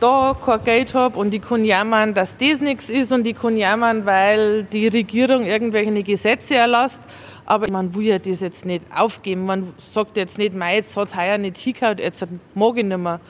da 0.01 0.35
kein 0.45 0.65
Geld 0.65 0.95
habe 0.95 1.19
und 1.19 1.33
ich 1.33 1.43
kann 1.43 1.65
jammern, 1.65 2.15
dass 2.15 2.37
das 2.37 2.61
nichts 2.61 2.91
ist 2.91 3.13
und 3.13 3.27
ich 3.27 3.39
kann 3.39 3.57
jammern, 3.57 4.07
weil 4.07 4.65
die 4.65 4.89
Regierung 4.89 5.45
irgendwelche 5.45 6.03
Gesetze 6.03 6.57
erlasst. 6.57 7.01
Aber 7.47 7.71
man 7.71 7.95
will 7.95 8.07
ja 8.07 8.19
das 8.19 8.41
jetzt 8.41 8.65
nicht 8.65 8.85
aufgeben. 8.95 9.45
Man 9.45 9.73
sagt 9.93 10.17
jetzt 10.17 10.39
nicht, 10.39 10.55
mei, 10.55 10.77
jetzt 10.77 10.97
hat 10.97 11.09
es 11.09 11.17
heuer 11.17 11.39
nicht 11.39 11.59
hingehauen, 11.59 11.99
jetzt 11.99 12.27
mag 12.55 12.77
ich 12.77 12.85
nicht 12.85 12.99
mehr. 12.99 13.21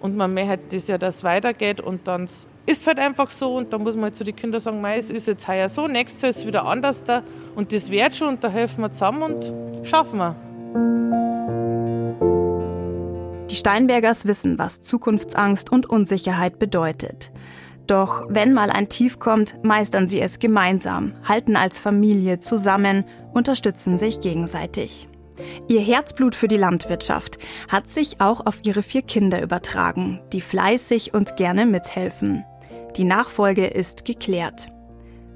Und 0.00 0.16
man 0.16 0.34
möchte 0.34 0.58
das 0.70 0.88
ja, 0.88 0.98
dass 0.98 1.16
es 1.16 1.24
weitergeht 1.24 1.80
und 1.80 2.06
dann 2.06 2.28
ist 2.66 2.80
es 2.80 2.86
halt 2.86 2.98
einfach 2.98 3.30
so 3.30 3.56
und 3.56 3.72
dann 3.72 3.82
muss 3.82 3.94
man 3.94 4.04
halt 4.04 4.16
zu 4.16 4.24
den 4.24 4.36
Kindern 4.36 4.60
sagen, 4.60 4.80
mei, 4.80 4.98
es 4.98 5.10
ist 5.10 5.26
jetzt 5.26 5.46
heuer 5.48 5.68
so, 5.68 5.88
nächstes 5.88 6.22
Jahr 6.22 6.30
ist 6.30 6.36
es 6.38 6.46
wieder 6.46 6.64
anders 6.64 7.04
da 7.04 7.22
und 7.54 7.72
das 7.72 7.90
wird 7.90 8.14
schon 8.14 8.28
und 8.28 8.44
da 8.44 8.48
helfen 8.48 8.82
wir 8.82 8.90
zusammen 8.90 9.22
und 9.22 9.86
schaffen 9.86 10.18
wir. 10.18 11.21
Die 13.52 13.58
Steinbergers 13.58 14.26
wissen, 14.26 14.58
was 14.58 14.80
Zukunftsangst 14.80 15.70
und 15.70 15.84
Unsicherheit 15.84 16.58
bedeutet. 16.58 17.32
Doch 17.86 18.24
wenn 18.30 18.54
mal 18.54 18.70
ein 18.70 18.88
Tief 18.88 19.18
kommt, 19.18 19.62
meistern 19.62 20.08
sie 20.08 20.22
es 20.22 20.38
gemeinsam, 20.38 21.12
halten 21.28 21.54
als 21.54 21.78
Familie 21.78 22.38
zusammen, 22.38 23.04
unterstützen 23.34 23.98
sich 23.98 24.20
gegenseitig. 24.20 25.06
Ihr 25.68 25.80
Herzblut 25.80 26.34
für 26.34 26.48
die 26.48 26.56
Landwirtschaft 26.56 27.40
hat 27.68 27.90
sich 27.90 28.22
auch 28.22 28.46
auf 28.46 28.60
ihre 28.62 28.82
vier 28.82 29.02
Kinder 29.02 29.42
übertragen, 29.42 30.22
die 30.32 30.40
fleißig 30.40 31.12
und 31.12 31.36
gerne 31.36 31.66
mithelfen. 31.66 32.46
Die 32.96 33.04
Nachfolge 33.04 33.66
ist 33.66 34.06
geklärt. 34.06 34.68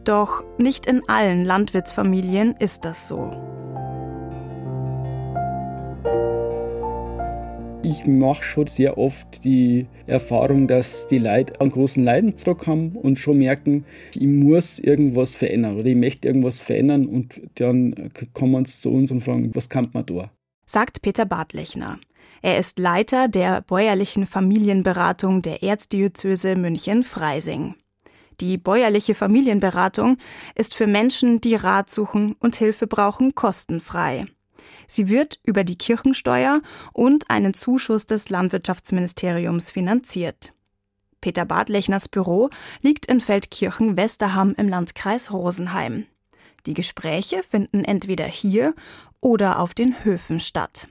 Doch 0.05 0.43
nicht 0.57 0.87
in 0.87 1.07
allen 1.07 1.45
Landwirtsfamilien 1.45 2.55
ist 2.59 2.87
das 2.87 3.09
so. 3.09 3.56
Ich 7.83 8.07
mache 8.07 8.43
schon 8.43 8.67
sehr 8.67 8.99
oft 8.99 9.45
die 9.45 9.87
Erfahrung, 10.07 10.67
dass 10.67 11.07
die 11.09 11.19
Leute 11.19 11.61
einen 11.61 11.71
großen 11.71 12.03
Leidensdruck 12.03 12.67
haben 12.67 12.97
und 12.97 13.19
schon 13.19 13.39
merken, 13.39 13.85
ich 14.15 14.27
muss 14.27 14.79
irgendwas 14.79 15.37
verändern 15.37 15.77
oder 15.77 15.87
ich 15.87 15.97
möchte 15.97 16.29
irgendwas 16.29 16.63
verändern 16.63 17.07
und 17.07 17.41
dann 17.57 18.11
kommen 18.33 18.65
sie 18.65 18.81
zu 18.81 18.91
uns 18.91 19.11
und 19.11 19.23
fragen, 19.23 19.55
was 19.55 19.69
kann 19.69 19.91
man 19.93 20.07
da? 20.07 20.31
Sagt 20.67 21.03
Peter 21.03 21.27
Bartlechner. 21.27 21.99
Er 22.43 22.59
ist 22.59 22.79
Leiter 22.79 23.29
der 23.29 23.63
bäuerlichen 23.63 24.27
Familienberatung 24.27 25.43
der 25.43 25.63
Erzdiözese 25.63 26.57
München-Freising. 26.57 27.77
Die 28.41 28.59
bäuerliche 28.59 29.15
Familienberatung 29.15 30.19
ist 30.55 30.75
für 30.75 30.87
Menschen, 30.87 31.41
die 31.41 31.55
Rat 31.55 31.89
suchen 31.89 32.37
und 32.39 32.57
Hilfe 32.57 32.87
brauchen, 32.87 33.35
kostenfrei. 33.35 34.27
Sie 34.87 35.09
wird 35.09 35.39
über 35.45 35.65
die 35.65 35.77
Kirchensteuer 35.77 36.61
und 36.93 37.31
einen 37.31 37.55
Zuschuss 37.55 38.07
des 38.07 38.29
Landwirtschaftsministeriums 38.29 39.71
finanziert. 39.71 40.53
Peter 41.21 41.45
Bartlechners 41.45 42.09
Büro 42.09 42.51
liegt 42.83 43.07
in 43.07 43.21
Feldkirchen-Westerham 43.21 44.55
im 44.57 44.69
Landkreis 44.69 45.33
Rosenheim. 45.33 46.07
Die 46.67 46.75
Gespräche 46.75 47.43
finden 47.43 47.85
entweder 47.85 48.25
hier 48.25 48.75
oder 49.21 49.61
auf 49.61 49.75
den 49.75 50.05
Höfen 50.05 50.41
statt. 50.41 50.89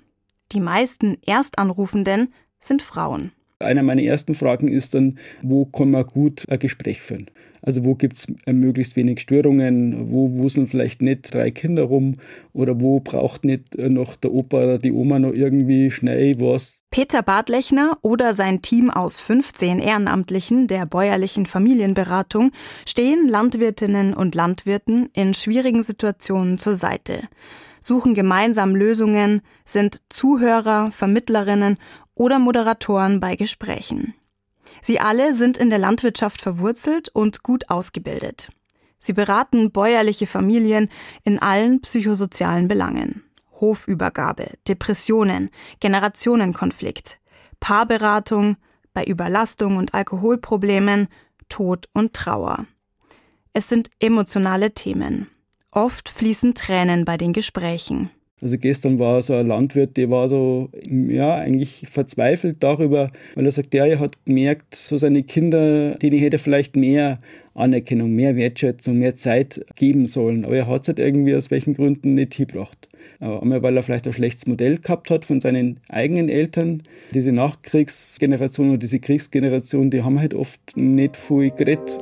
Die 0.51 0.59
meisten 0.59 1.17
Erstanrufenden 1.21 2.33
sind 2.59 2.81
Frauen. 2.81 3.31
Einer 3.59 3.83
meiner 3.83 4.03
ersten 4.03 4.35
Fragen 4.35 4.67
ist 4.67 4.95
dann, 4.95 5.17
wo 5.41 5.65
kann 5.65 5.89
man 5.89 6.05
gut 6.05 6.43
ein 6.49 6.59
Gespräch 6.59 7.01
führen? 7.01 7.31
Also 7.61 7.85
wo 7.85 7.95
gibt 7.95 8.17
es 8.17 8.27
äh, 8.45 8.51
möglichst 8.51 8.97
wenig 8.97 9.21
Störungen, 9.21 10.11
wo 10.11 10.33
wuseln 10.33 10.67
vielleicht 10.67 11.01
nicht 11.01 11.33
drei 11.33 11.51
Kinder 11.51 11.83
rum 11.83 12.15
oder 12.51 12.81
wo 12.81 12.99
braucht 12.99 13.45
nicht 13.45 13.73
äh, 13.75 13.87
noch 13.87 14.17
der 14.17 14.33
Opa 14.33 14.57
oder 14.57 14.77
die 14.77 14.91
Oma 14.91 15.19
noch 15.19 15.31
irgendwie 15.31 15.89
schnell 15.89 16.39
was. 16.41 16.81
Peter 16.91 17.23
Bartlechner 17.23 17.97
oder 18.01 18.33
sein 18.33 18.61
Team 18.61 18.89
aus 18.89 19.21
15 19.21 19.79
Ehrenamtlichen 19.79 20.67
der 20.67 20.85
bäuerlichen 20.85 21.45
Familienberatung 21.45 22.51
stehen 22.85 23.29
Landwirtinnen 23.29 24.13
und 24.13 24.35
Landwirten 24.35 25.09
in 25.13 25.33
schwierigen 25.33 25.81
Situationen 25.81 26.57
zur 26.57 26.75
Seite 26.75 27.21
suchen 27.85 28.15
gemeinsam 28.15 28.75
Lösungen, 28.75 29.41
sind 29.63 30.01
Zuhörer, 30.09 30.91
Vermittlerinnen 30.91 31.77
oder 32.15 32.39
Moderatoren 32.39 33.19
bei 33.19 33.35
Gesprächen. 33.35 34.15
Sie 34.81 34.99
alle 34.99 35.33
sind 35.33 35.57
in 35.57 35.69
der 35.69 35.79
Landwirtschaft 35.79 36.41
verwurzelt 36.41 37.09
und 37.09 37.43
gut 37.43 37.69
ausgebildet. 37.69 38.49
Sie 38.97 39.13
beraten 39.13 39.71
bäuerliche 39.71 40.25
Familien 40.25 40.89
in 41.23 41.39
allen 41.39 41.81
psychosozialen 41.81 42.67
Belangen. 42.67 43.23
Hofübergabe, 43.61 44.49
Depressionen, 44.67 45.49
Generationenkonflikt, 45.79 47.19
Paarberatung, 47.59 48.57
bei 48.93 49.03
Überlastung 49.03 49.77
und 49.77 49.93
Alkoholproblemen, 49.93 51.07
Tod 51.49 51.87
und 51.93 52.13
Trauer. 52.13 52.65
Es 53.53 53.69
sind 53.69 53.89
emotionale 53.99 54.73
Themen. 54.73 55.29
Oft 55.71 56.09
fließen 56.09 56.55
Tränen 56.55 57.05
bei 57.05 57.17
den 57.17 57.33
Gesprächen. 57.33 58.09
Also 58.45 58.59
gestern 58.59 58.99
war 58.99 59.23
so 59.23 59.33
ein 59.33 59.47
Landwirt, 59.47 59.97
der 59.97 60.11
war 60.11 60.29
so, 60.29 60.69
ja, 60.83 61.33
eigentlich 61.33 61.87
verzweifelt 61.89 62.57
darüber, 62.59 63.11
weil 63.33 63.45
er 63.45 63.49
sagt, 63.49 63.73
ja, 63.73 63.87
er 63.87 63.99
hat 63.99 64.23
gemerkt, 64.23 64.75
so 64.75 64.99
seine 64.99 65.23
Kinder, 65.23 65.95
denen 65.95 66.19
hätte 66.19 66.37
vielleicht 66.37 66.75
mehr 66.75 67.17
Anerkennung, 67.55 68.11
mehr 68.11 68.35
Wertschätzung, 68.35 68.99
mehr 68.99 69.15
Zeit 69.15 69.65
geben 69.77 70.05
sollen. 70.05 70.45
Aber 70.45 70.55
er 70.55 70.67
hat 70.67 70.83
es 70.83 70.89
halt 70.89 70.99
irgendwie 70.99 71.33
aus 71.33 71.49
welchen 71.49 71.73
Gründen 71.73 72.13
nicht 72.13 72.35
hingebracht. 72.35 72.87
Einmal, 73.19 73.63
weil 73.63 73.77
er 73.77 73.81
vielleicht 73.81 74.05
ein 74.05 74.13
schlechtes 74.13 74.45
Modell 74.45 74.77
gehabt 74.77 75.09
hat 75.09 75.25
von 75.25 75.41
seinen 75.41 75.79
eigenen 75.89 76.29
Eltern. 76.29 76.83
Diese 77.15 77.31
Nachkriegsgeneration 77.31 78.69
oder 78.69 78.77
diese 78.77 78.99
Kriegsgeneration, 78.99 79.89
die 79.89 80.03
haben 80.03 80.19
halt 80.19 80.35
oft 80.35 80.59
nicht 80.77 81.17
viel 81.17 81.49
geredet. 81.49 81.97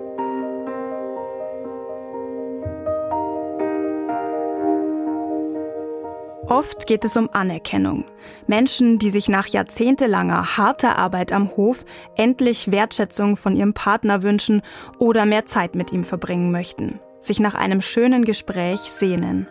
Oft 6.47 6.87
geht 6.87 7.05
es 7.05 7.15
um 7.15 7.29
Anerkennung. 7.31 8.03
Menschen, 8.47 8.99
die 8.99 9.09
sich 9.09 9.29
nach 9.29 9.47
jahrzehntelanger 9.47 10.57
harter 10.57 10.97
Arbeit 10.97 11.31
am 11.31 11.55
Hof 11.55 11.85
endlich 12.17 12.71
Wertschätzung 12.71 13.37
von 13.37 13.55
ihrem 13.55 13.73
Partner 13.73 14.23
wünschen 14.23 14.61
oder 14.99 15.25
mehr 15.25 15.45
Zeit 15.45 15.73
mit 15.73 15.93
ihm 15.93 16.03
verbringen 16.03 16.51
möchten, 16.51 16.99
sich 17.19 17.39
nach 17.39 17.55
einem 17.55 17.81
schönen 17.81 18.25
Gespräch 18.25 18.81
sehnen. 18.81 19.47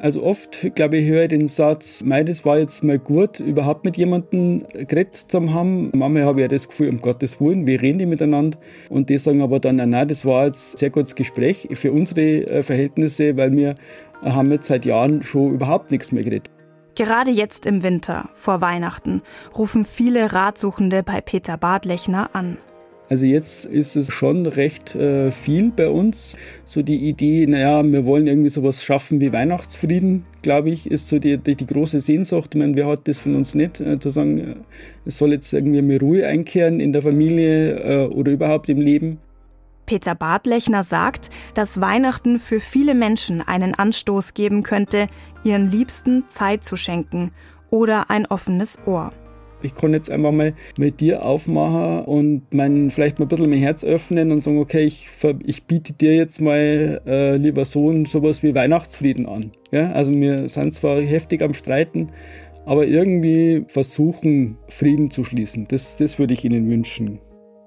Also 0.00 0.22
oft, 0.22 0.74
glaube 0.74 0.98
ich, 0.98 1.08
höre 1.08 1.22
ich 1.22 1.28
den 1.28 1.46
Satz, 1.46 2.02
mei, 2.02 2.24
das 2.24 2.44
war 2.44 2.58
jetzt 2.58 2.84
mal 2.84 2.98
gut, 2.98 3.40
überhaupt 3.40 3.84
mit 3.84 3.96
jemandem 3.96 4.64
geredet 4.72 5.14
zu 5.14 5.52
haben. 5.52 5.90
Manchmal 5.94 6.24
habe 6.24 6.40
ich 6.40 6.42
ja 6.42 6.48
das 6.48 6.68
Gefühl, 6.68 6.88
um 6.90 7.00
Gottes 7.00 7.40
Willen, 7.40 7.66
wir 7.66 7.80
reden 7.80 7.98
die 7.98 8.06
miteinander. 8.06 8.58
Und 8.88 9.08
die 9.08 9.18
sagen 9.18 9.40
aber 9.40 9.60
dann, 9.60 9.76
nein, 9.76 10.08
das 10.08 10.24
war 10.26 10.46
jetzt 10.46 10.74
ein 10.74 10.78
sehr 10.78 10.90
gutes 10.90 11.14
Gespräch 11.14 11.68
für 11.72 11.92
unsere 11.92 12.20
äh, 12.20 12.62
Verhältnisse, 12.62 13.36
weil 13.36 13.52
wir 13.52 13.76
haben 14.22 14.50
jetzt 14.52 14.66
seit 14.66 14.84
Jahren 14.84 15.22
schon 15.22 15.54
überhaupt 15.54 15.90
nichts 15.90 16.12
mehr 16.12 16.24
geredet. 16.24 16.50
Gerade 16.96 17.30
jetzt 17.30 17.66
im 17.66 17.82
Winter, 17.82 18.28
vor 18.34 18.60
Weihnachten, 18.60 19.22
rufen 19.56 19.84
viele 19.84 20.32
Ratsuchende 20.32 21.02
bei 21.02 21.20
Peter 21.20 21.56
Badlechner 21.56 22.30
an. 22.34 22.56
Also 23.10 23.26
jetzt 23.26 23.66
ist 23.66 23.96
es 23.96 24.12
schon 24.12 24.46
recht 24.46 24.94
äh, 24.94 25.30
viel 25.30 25.70
bei 25.70 25.88
uns. 25.88 26.36
So 26.64 26.82
die 26.82 27.06
Idee, 27.08 27.46
naja, 27.46 27.84
wir 27.84 28.06
wollen 28.06 28.26
irgendwie 28.26 28.48
sowas 28.48 28.82
schaffen 28.82 29.20
wie 29.20 29.30
Weihnachtsfrieden, 29.30 30.24
glaube 30.40 30.70
ich, 30.70 30.90
ist 30.90 31.08
so 31.08 31.18
die, 31.18 31.36
die, 31.36 31.54
die, 31.54 31.66
große 31.66 32.00
Sehnsucht. 32.00 32.54
Ich 32.54 32.58
meine, 32.58 32.74
wer 32.76 32.86
hat 32.86 33.06
das 33.06 33.20
von 33.20 33.36
uns 33.36 33.54
nicht, 33.54 33.80
äh, 33.80 33.98
zu 33.98 34.08
sagen, 34.08 34.38
äh, 34.38 34.54
es 35.04 35.18
soll 35.18 35.32
jetzt 35.32 35.52
irgendwie 35.52 35.82
mehr 35.82 36.00
Ruhe 36.00 36.26
einkehren 36.26 36.80
in 36.80 36.92
der 36.92 37.02
Familie 37.02 37.76
äh, 37.78 38.06
oder 38.06 38.32
überhaupt 38.32 38.70
im 38.70 38.80
Leben. 38.80 39.18
Peter 39.84 40.14
Bartlechner 40.14 40.82
sagt, 40.82 41.28
dass 41.52 41.82
Weihnachten 41.82 42.38
für 42.38 42.58
viele 42.58 42.94
Menschen 42.94 43.42
einen 43.42 43.74
Anstoß 43.74 44.32
geben 44.32 44.62
könnte, 44.62 45.08
ihren 45.44 45.70
Liebsten 45.70 46.24
Zeit 46.28 46.64
zu 46.64 46.76
schenken 46.76 47.32
oder 47.68 48.08
ein 48.08 48.24
offenes 48.24 48.78
Ohr. 48.86 49.10
Ich 49.64 49.74
kann 49.74 49.92
jetzt 49.92 50.10
einfach 50.10 50.32
mal 50.32 50.54
mit 50.76 51.00
dir 51.00 51.24
aufmachen 51.24 52.04
und 52.04 52.42
mein, 52.52 52.90
vielleicht 52.90 53.18
mal 53.18 53.24
ein 53.26 53.28
bisschen 53.28 53.50
mein 53.50 53.58
Herz 53.58 53.84
öffnen 53.84 54.32
und 54.32 54.42
sagen, 54.42 54.58
okay, 54.58 54.84
ich, 54.84 55.08
ich 55.44 55.64
biete 55.64 55.92
dir 55.92 56.14
jetzt 56.14 56.40
mal, 56.40 57.00
äh, 57.06 57.36
lieber 57.36 57.64
Sohn, 57.64 58.04
sowas 58.04 58.42
wie 58.42 58.54
Weihnachtsfrieden 58.54 59.26
an. 59.26 59.52
Ja? 59.70 59.92
Also 59.92 60.12
wir 60.12 60.48
sind 60.48 60.74
zwar 60.74 61.00
heftig 61.00 61.42
am 61.42 61.54
Streiten, 61.54 62.10
aber 62.66 62.86
irgendwie 62.86 63.64
versuchen, 63.66 64.58
Frieden 64.68 65.10
zu 65.10 65.24
schließen. 65.24 65.66
Das, 65.68 65.96
das 65.96 66.18
würde 66.18 66.34
ich 66.34 66.44
Ihnen 66.44 66.70
wünschen. 66.70 67.20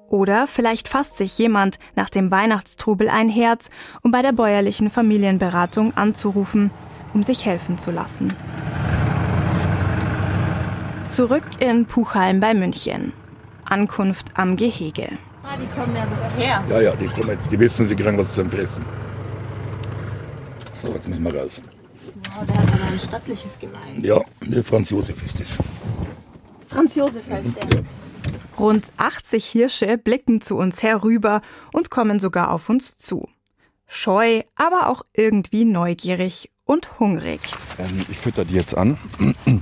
Oder 0.09 0.47
vielleicht 0.47 0.87
fasst 0.87 1.15
sich 1.15 1.37
jemand 1.37 1.79
nach 1.95 2.09
dem 2.09 2.31
Weihnachtstrubel 2.31 3.09
ein 3.09 3.29
Herz, 3.29 3.69
um 4.03 4.11
bei 4.11 4.21
der 4.21 4.31
bäuerlichen 4.31 4.89
Familienberatung 4.89 5.95
anzurufen, 5.95 6.71
um 7.13 7.23
sich 7.23 7.45
helfen 7.45 7.77
zu 7.77 7.91
lassen. 7.91 8.33
Zurück 11.09 11.43
in 11.59 11.85
Puchheim 11.85 12.39
bei 12.39 12.53
München. 12.53 13.13
Ankunft 13.65 14.27
am 14.35 14.55
Gehege. 14.55 15.17
Ah, 15.43 15.55
die 15.57 15.65
kommen 15.67 15.95
ja 15.95 16.05
sogar 16.07 16.31
her. 16.31 16.63
Ja, 16.69 16.81
ja, 16.81 16.95
die 16.95 17.05
kommen 17.07 17.29
jetzt. 17.29 17.51
Die 17.51 17.59
wissen, 17.59 17.85
sie 17.85 17.95
kriegen 17.95 18.17
was 18.17 18.33
zum 18.33 18.49
Fressen. 18.49 18.85
So, 20.81 20.93
jetzt 20.93 21.07
müssen 21.07 21.23
wir 21.23 21.35
raus. 21.35 21.61
Wow, 22.35 22.45
der 22.45 22.57
hat 22.57 22.73
aber 22.73 22.83
ein 22.91 22.99
stattliches 22.99 23.57
Gemein. 23.57 24.01
Ja, 24.01 24.21
der 24.41 24.63
Franz 24.63 24.89
Josef 24.89 25.25
ist 25.25 25.39
das. 25.39 25.47
Franz 26.67 26.95
Josef 26.95 27.29
heißt 27.29 27.55
der. 27.55 27.79
Ja. 27.79 27.85
Rund 28.59 28.91
80 28.97 29.45
Hirsche 29.45 29.97
blicken 29.97 30.41
zu 30.41 30.57
uns 30.57 30.83
herüber 30.83 31.41
und 31.71 31.89
kommen 31.89 32.19
sogar 32.19 32.51
auf 32.51 32.69
uns 32.69 32.97
zu. 32.97 33.29
Scheu, 33.87 34.41
aber 34.55 34.89
auch 34.89 35.03
irgendwie 35.13 35.63
neugierig 35.63 36.51
und 36.65 36.99
hungrig. 36.99 37.39
Ähm, 37.79 38.05
ich 38.09 38.17
fütter 38.17 38.43
die 38.45 38.55
jetzt 38.55 38.75
an, 38.75 38.97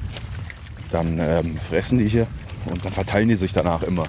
dann 0.96 1.20
ähm, 1.20 1.58
fressen 1.58 1.98
die 2.00 2.08
hier 2.08 2.26
und 2.66 2.84
dann 2.86 2.94
verteilen 2.94 3.28
die 3.28 3.36
sich 3.36 3.52
danach 3.52 3.82
immer. 3.84 4.04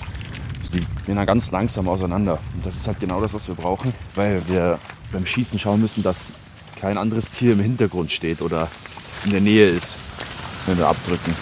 Also 0.61 0.73
die 0.73 0.87
gehen 1.05 1.17
dann 1.17 1.27
ganz 1.27 1.51
langsam 1.51 1.89
auseinander. 1.89 2.39
Und 2.55 2.65
das 2.65 2.77
ist 2.77 2.87
halt 2.87 3.01
genau 3.01 3.21
das, 3.21 3.35
was 3.35 3.49
wir 3.49 3.57
brauchen, 3.57 3.93
weil 4.15 4.41
wir 4.47 4.79
beim 5.11 5.27
Schießen 5.27 5.59
schauen 5.59 5.81
müssen, 5.81 6.05
dass 6.05 6.31
kein 6.81 6.97
anderes 6.97 7.31
Tier 7.33 7.55
im 7.55 7.61
Hintergrund 7.61 8.13
steht 8.13 8.41
oder 8.41 8.69
in 9.25 9.33
der 9.33 9.41
Nähe 9.41 9.69
ist, 9.69 9.95
wenn 10.67 10.79
wir 10.79 10.87
abdrücken. 10.87 11.35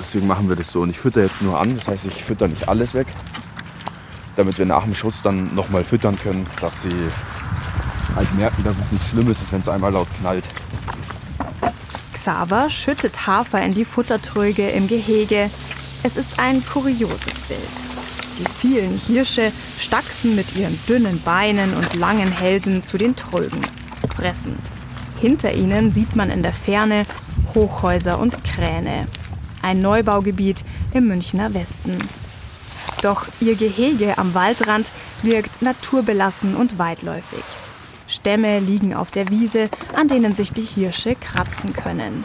Deswegen 0.00 0.26
machen 0.26 0.48
wir 0.48 0.56
das 0.56 0.72
so. 0.72 0.80
Und 0.80 0.90
ich 0.90 0.98
fütter 0.98 1.22
jetzt 1.22 1.42
nur 1.42 1.60
an, 1.60 1.76
das 1.76 1.86
heißt, 1.86 2.06
ich 2.06 2.24
fütter 2.24 2.48
nicht 2.48 2.68
alles 2.68 2.94
weg, 2.94 3.06
damit 4.34 4.58
wir 4.58 4.66
nach 4.66 4.82
dem 4.82 4.94
Schuss 4.94 5.22
dann 5.22 5.54
nochmal 5.54 5.84
füttern 5.84 6.18
können, 6.18 6.46
dass 6.60 6.82
sie 6.82 7.10
halt 8.16 8.34
merken, 8.34 8.64
dass 8.64 8.78
es 8.78 8.90
nicht 8.90 9.06
schlimm 9.08 9.30
ist, 9.30 9.52
wenn 9.52 9.60
es 9.60 9.68
einmal 9.68 9.92
laut 9.92 10.08
knallt. 10.18 10.44
Xaver 12.22 12.70
schüttet 12.70 13.26
Hafer 13.26 13.60
in 13.62 13.74
die 13.74 13.84
Futtertröge 13.84 14.68
im 14.68 14.86
Gehege. 14.86 15.50
Es 16.04 16.16
ist 16.16 16.38
ein 16.38 16.64
kurioses 16.64 17.40
Bild. 17.48 17.58
Die 18.38 18.48
vielen 18.60 18.96
Hirsche 18.96 19.50
stachsen 19.76 20.36
mit 20.36 20.54
ihren 20.54 20.78
dünnen 20.88 21.20
Beinen 21.24 21.74
und 21.74 21.94
langen 21.94 22.30
Hälsen 22.30 22.84
zu 22.84 22.96
den 22.96 23.16
Trögen, 23.16 23.66
fressen. 24.16 24.56
Hinter 25.20 25.52
ihnen 25.52 25.90
sieht 25.90 26.14
man 26.14 26.30
in 26.30 26.44
der 26.44 26.52
Ferne 26.52 27.06
Hochhäuser 27.56 28.20
und 28.20 28.44
Kräne 28.44 29.08
ein 29.60 29.82
Neubaugebiet 29.82 30.64
im 30.92 31.08
Münchner 31.08 31.52
Westen. 31.54 31.98
Doch 33.00 33.26
ihr 33.40 33.56
Gehege 33.56 34.16
am 34.16 34.32
Waldrand 34.32 34.86
wirkt 35.22 35.60
naturbelassen 35.60 36.54
und 36.54 36.78
weitläufig. 36.78 37.42
Stämme 38.08 38.58
liegen 38.58 38.94
auf 38.94 39.10
der 39.10 39.28
Wiese, 39.28 39.68
an 39.94 40.08
denen 40.08 40.34
sich 40.34 40.52
die 40.52 40.62
Hirsche 40.62 41.14
kratzen 41.14 41.72
können. 41.72 42.24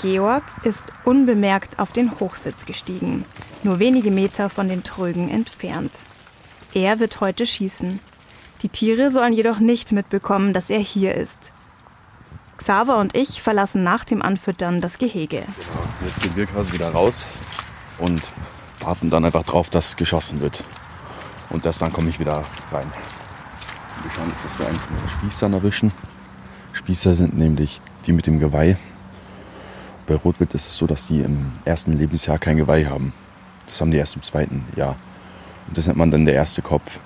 Georg 0.00 0.44
ist 0.62 0.92
unbemerkt 1.04 1.78
auf 1.78 1.92
den 1.92 2.20
Hochsitz 2.20 2.66
gestiegen, 2.66 3.24
nur 3.62 3.78
wenige 3.78 4.10
Meter 4.10 4.48
von 4.48 4.68
den 4.68 4.84
Trögen 4.84 5.28
entfernt. 5.28 5.98
Er 6.72 7.00
wird 7.00 7.20
heute 7.20 7.46
schießen. 7.46 7.98
Die 8.62 8.68
Tiere 8.68 9.10
sollen 9.10 9.32
jedoch 9.32 9.58
nicht 9.58 9.92
mitbekommen, 9.92 10.52
dass 10.52 10.70
er 10.70 10.80
hier 10.80 11.14
ist. 11.14 11.52
Xaver 12.58 12.98
und 12.98 13.16
ich 13.16 13.40
verlassen 13.40 13.82
nach 13.82 14.04
dem 14.04 14.20
Anfüttern 14.20 14.80
das 14.80 14.98
Gehege. 14.98 15.44
Jetzt 16.04 16.22
gehen 16.22 16.36
wir 16.36 16.46
quasi 16.46 16.72
wieder 16.72 16.90
raus 16.90 17.24
und 17.98 18.22
warten 18.80 19.10
dann 19.10 19.24
einfach 19.24 19.44
drauf, 19.44 19.70
dass 19.70 19.96
geschossen 19.96 20.40
wird. 20.40 20.64
Und 21.50 21.64
erst 21.64 21.82
dann 21.82 21.92
komme 21.92 22.10
ich 22.10 22.20
wieder 22.20 22.42
rein. 22.72 22.92
Wir 24.08 24.14
schauen 24.14 24.30
jetzt, 24.30 24.42
dass 24.42 24.58
wir 24.58 24.66
einen 24.66 24.76
von 24.76 24.96
den 24.96 25.08
Spießern 25.08 25.52
erwischen. 25.52 25.92
Spießer 26.72 27.14
sind 27.14 27.36
nämlich 27.36 27.82
die 28.06 28.12
mit 28.12 28.26
dem 28.26 28.40
Geweih. 28.40 28.78
Bei 30.06 30.14
Rotwild 30.14 30.54
ist 30.54 30.66
es 30.66 30.76
so, 30.78 30.86
dass 30.86 31.08
die 31.08 31.20
im 31.20 31.52
ersten 31.66 31.98
Lebensjahr 31.98 32.38
kein 32.38 32.56
Geweih 32.56 32.86
haben. 32.86 33.12
Das 33.66 33.82
haben 33.82 33.90
die 33.90 33.98
erst 33.98 34.16
im 34.16 34.22
zweiten 34.22 34.64
Jahr. 34.76 34.96
Und 35.66 35.76
das 35.76 35.86
nennt 35.86 35.98
man 35.98 36.10
dann 36.10 36.24
der 36.24 36.32
erste 36.32 36.62
Kopf. 36.62 37.00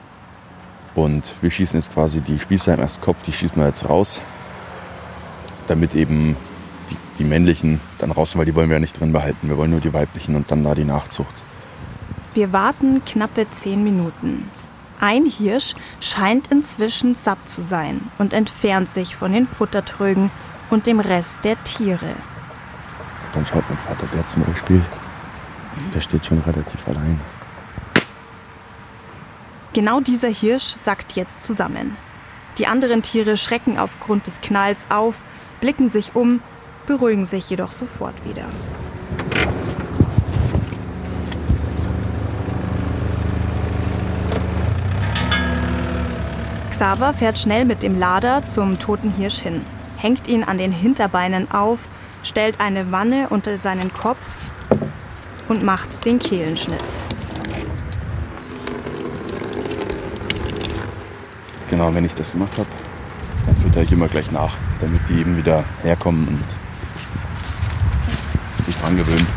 Und 0.95 1.35
wir 1.41 1.51
schießen 1.51 1.77
jetzt 1.77 1.93
quasi 1.93 2.21
die 2.21 2.38
Spießer 2.38 2.75
im 2.75 2.81
ersten 2.81 3.03
Kopf, 3.03 3.25
die 3.25 3.33
schießen 3.33 3.57
wir 3.57 3.67
jetzt 3.67 3.88
raus, 3.88 4.21
damit 5.67 5.97
eben 5.97 6.37
die, 6.88 6.97
die 7.19 7.25
männlichen 7.25 7.81
dann 7.99 8.12
raus, 8.12 8.37
weil 8.37 8.45
die 8.45 8.55
wollen 8.55 8.69
wir 8.69 8.77
ja 8.77 8.81
nicht 8.81 9.01
drin 9.01 9.12
behalten. 9.12 9.49
Wir 9.49 9.57
wollen 9.57 9.73
nur 9.73 9.81
die 9.81 9.93
weiblichen 9.93 10.37
und 10.37 10.53
dann 10.53 10.62
da 10.62 10.77
die 10.77 10.85
Nachzucht. 10.85 11.35
Wir 12.35 12.53
warten 12.53 13.05
knappe 13.05 13.51
zehn 13.51 13.83
Minuten. 13.83 14.49
Ein 15.03 15.27
Hirsch 15.27 15.75
scheint 16.01 16.53
inzwischen 16.53 17.17
satt 17.17 17.49
zu 17.49 17.61
sein 17.61 18.09
und 18.19 18.33
entfernt 18.33 18.88
sich 18.88 19.17
von 19.17 19.33
den 19.33 19.49
Futtertrögen 19.49 20.31
und 20.71 20.87
dem 20.87 21.01
Rest 21.01 21.43
der 21.43 21.61
Tiere. 21.65 22.15
Dann 23.35 23.45
schaut 23.45 23.69
mein 23.69 23.79
Vater 23.79 24.07
der 24.15 24.25
zum 24.29 24.45
Beispiel. 24.45 24.81
Der 25.93 26.01
steht 26.01 26.25
schon 26.25 26.38
relativ 26.38 26.87
allein. 26.87 27.21
Genau 29.73 29.99
dieser 29.99 30.29
Hirsch 30.29 30.77
sackt 30.77 31.17
jetzt 31.17 31.43
zusammen. 31.43 31.97
Die 32.59 32.69
anderen 32.69 33.03
Tiere 33.03 33.37
schrecken 33.37 33.81
aufgrund 33.81 34.29
des 34.29 34.41
Knalls 34.41 34.87
auf, 34.88 35.23
blicken 35.61 35.88
sich 35.88 36.15
um, 36.15 36.41
beruhigen 36.87 37.27
sich 37.27 37.51
jedoch 37.51 37.73
sofort 37.73 38.15
wieder. 38.25 38.45
Xaver 46.83 47.14
fährt 47.14 47.38
schnell 47.38 47.64
mit 47.64 47.85
dem 47.85 47.97
Lader 47.97 48.45
zum 48.45 48.77
toten 48.77 49.12
Hirsch 49.12 49.38
hin, 49.38 49.64
hängt 49.99 50.27
ihn 50.27 50.42
an 50.42 50.59
den 50.59 50.73
Hinterbeinen 50.73 51.49
auf, 51.53 51.87
stellt 52.25 52.59
eine 52.61 52.90
Wanne 52.90 53.29
unter 53.31 53.57
seinen 53.57 53.92
Kopf 53.92 54.51
und 55.47 55.62
macht 55.62 56.05
den 56.05 56.18
Kehlenschnitt. 56.18 56.83
Genau, 61.71 61.95
wenn 61.95 62.05
ich 62.05 62.14
das 62.16 62.33
gemacht 62.33 62.59
habe, 62.59 62.66
dann 63.47 63.57
fütter 63.59 63.83
ich 63.83 63.92
immer 63.92 64.09
gleich 64.09 64.33
nach, 64.33 64.57
damit 64.81 65.03
die 65.09 65.21
eben 65.21 65.37
wieder 65.37 65.62
herkommen 65.85 66.27
und 66.27 66.42
sich 68.66 68.77
dran 68.77 68.97
gewöhnen. 68.97 69.29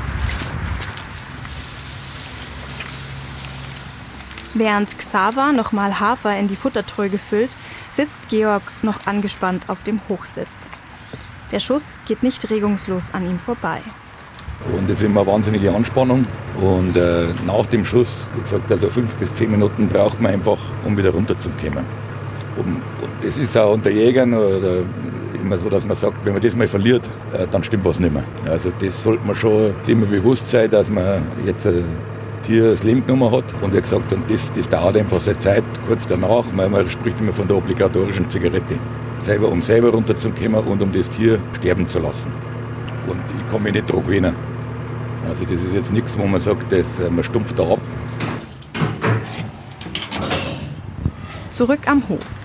Während 4.56 4.95
Xaver 5.16 5.54
nochmal 5.54 6.02
Hafer 6.02 6.38
in 6.38 6.50
die 6.50 6.58
Futtertröge 6.58 7.18
füllt, 7.18 7.56
sitzt 7.90 8.28
Georg 8.28 8.64
noch 8.82 9.08
angespannt 9.08 9.70
auf 9.70 9.82
dem 9.82 10.02
Hochsitz. 10.10 10.70
Der 11.54 11.62
Schuss 11.62 12.02
geht 12.06 12.22
nicht 12.22 12.50
regungslos 12.50 13.14
an 13.14 13.26
ihm 13.26 13.40
vorbei. 13.40 13.80
Und 14.76 14.90
es 14.90 14.98
ist 14.98 15.04
immer 15.04 15.26
wahnsinnige 15.26 15.74
Anspannung. 15.74 16.26
Und 16.60 16.98
äh, 16.98 17.28
nach 17.48 17.66
dem 17.68 17.86
Schuss, 17.86 18.28
wie 18.36 18.42
gesagt, 18.42 18.70
also 18.70 18.90
fünf 18.90 19.14
bis 19.14 19.34
zehn 19.34 19.50
Minuten 19.50 19.88
braucht 19.88 20.20
man 20.20 20.34
einfach, 20.34 20.58
um 20.84 20.98
wieder 20.98 21.12
runterzukommen. 21.12 21.86
Und, 22.58 22.82
und 23.02 23.26
es 23.26 23.38
ist 23.38 23.56
auch 23.56 23.74
unter 23.74 23.92
Jägern 23.92 24.34
oder 24.34 24.80
immer 25.42 25.58
so, 25.58 25.70
dass 25.70 25.86
man 25.86 25.96
sagt, 25.96 26.26
wenn 26.26 26.34
man 26.34 26.42
das 26.42 26.56
mal 26.56 26.68
verliert, 26.68 27.08
äh, 27.32 27.48
dann 27.50 27.64
stimmt 27.64 27.86
was 27.86 28.02
nicht 28.02 28.14
mehr. 28.14 28.26
Also 28.50 28.70
das 28.82 29.02
sollte 29.02 29.26
man 29.26 29.36
schon 29.38 29.76
immer 29.88 30.08
bewusst 30.08 30.50
sein, 30.50 30.70
dass 30.70 30.90
man 30.90 31.22
jetzt 31.46 31.66
ein 31.68 31.86
Tier 32.46 32.72
das 32.72 32.84
Leben 32.84 33.06
genommen 33.06 33.32
hat. 33.32 33.46
Und 33.62 33.74
wie 33.74 33.82
gesagt, 33.82 34.12
und 34.14 34.30
das, 34.30 34.52
das 34.54 34.70
dauert 34.70 34.98
einfach 34.98 35.20
seine 35.20 35.40
Zeit, 35.40 35.64
kurz 35.88 36.08
danach. 36.08 36.46
Man, 36.54 36.72
man 36.72 36.90
spricht 36.90 37.20
immer 37.20 37.34
von 37.34 37.48
der 37.48 37.58
obligatorischen 37.58 38.30
Zigarette. 38.30 38.78
Selber, 39.24 39.50
um 39.50 39.62
selber 39.62 39.90
runterzukommen 39.90 40.56
und 40.56 40.82
um 40.82 40.92
das 40.94 41.10
Tier 41.10 41.40
sterben 41.58 41.88
zu 41.88 42.00
lassen. 42.00 42.32
Und 43.08 43.20
ich 43.38 43.52
kann 43.52 43.64
mich 43.64 43.74
nicht 43.74 43.90
dran 43.90 44.02
gewöhnen. 44.02 44.36
Also 45.28 45.44
das 45.44 45.54
ist 45.54 45.74
jetzt 45.74 45.92
nichts, 45.92 46.18
wo 46.18 46.26
man 46.26 46.40
sagt, 46.40 46.72
das, 46.72 47.00
äh, 47.00 47.10
man 47.10 47.24
stumpft 47.24 47.58
da 47.58 47.64
ab. 47.64 47.80
Zurück 51.50 51.80
am 51.88 52.04
Hof. 52.10 52.44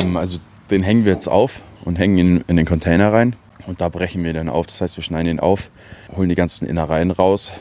Ähm, 0.00 0.16
also 0.16 0.38
den 0.70 0.82
hängen 0.82 1.04
wir 1.04 1.12
jetzt 1.12 1.28
auf 1.28 1.60
und 1.84 1.98
hängen 1.98 2.18
ihn 2.18 2.44
in 2.46 2.56
den 2.56 2.66
Container 2.66 3.12
rein. 3.12 3.36
Und 3.66 3.80
da 3.80 3.88
brechen 3.88 4.24
wir 4.24 4.32
dann 4.32 4.48
auf. 4.48 4.66
Das 4.66 4.80
heißt, 4.80 4.96
wir 4.96 5.04
schneiden 5.04 5.28
ihn 5.28 5.40
auf, 5.40 5.70
holen 6.16 6.28
die 6.28 6.34
ganzen 6.34 6.66
Innereien 6.66 7.10
raus. 7.10 7.52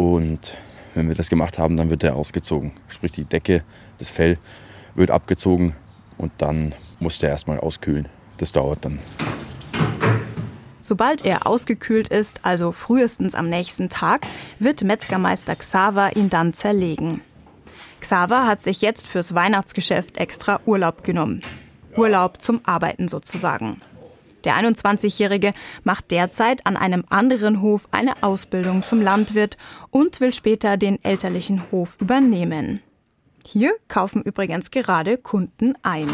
Und 0.00 0.56
wenn 0.94 1.08
wir 1.08 1.14
das 1.14 1.28
gemacht 1.28 1.58
haben, 1.58 1.76
dann 1.76 1.90
wird 1.90 2.04
er 2.04 2.16
ausgezogen. 2.16 2.72
Sprich, 2.88 3.12
die 3.12 3.24
Decke, 3.24 3.64
das 3.98 4.08
Fell 4.08 4.38
wird 4.94 5.10
abgezogen 5.10 5.76
und 6.16 6.32
dann 6.38 6.74
muss 7.00 7.18
der 7.18 7.28
erstmal 7.28 7.60
auskühlen. 7.60 8.08
Das 8.38 8.50
dauert 8.50 8.82
dann. 8.82 8.98
Sobald 10.80 11.26
er 11.26 11.46
ausgekühlt 11.46 12.08
ist, 12.08 12.46
also 12.46 12.72
frühestens 12.72 13.34
am 13.34 13.50
nächsten 13.50 13.90
Tag, 13.90 14.26
wird 14.58 14.84
Metzgermeister 14.84 15.54
Xaver 15.54 16.16
ihn 16.16 16.30
dann 16.30 16.54
zerlegen. 16.54 17.20
Xaver 18.00 18.46
hat 18.46 18.62
sich 18.62 18.80
jetzt 18.80 19.06
fürs 19.06 19.34
Weihnachtsgeschäft 19.34 20.16
extra 20.16 20.60
Urlaub 20.64 21.04
genommen. 21.04 21.42
Urlaub 21.94 22.40
zum 22.40 22.62
Arbeiten 22.64 23.06
sozusagen. 23.06 23.82
Der 24.44 24.54
21-Jährige 24.54 25.52
macht 25.84 26.10
derzeit 26.10 26.66
an 26.66 26.76
einem 26.76 27.04
anderen 27.08 27.60
Hof 27.60 27.88
eine 27.90 28.22
Ausbildung 28.22 28.84
zum 28.84 29.00
Landwirt 29.00 29.56
und 29.90 30.20
will 30.20 30.32
später 30.32 30.76
den 30.76 31.02
elterlichen 31.04 31.70
Hof 31.70 31.96
übernehmen. 32.00 32.82
Hier 33.44 33.72
kaufen 33.88 34.22
übrigens 34.22 34.70
gerade 34.70 35.18
Kunden 35.18 35.74
ein. 35.82 36.06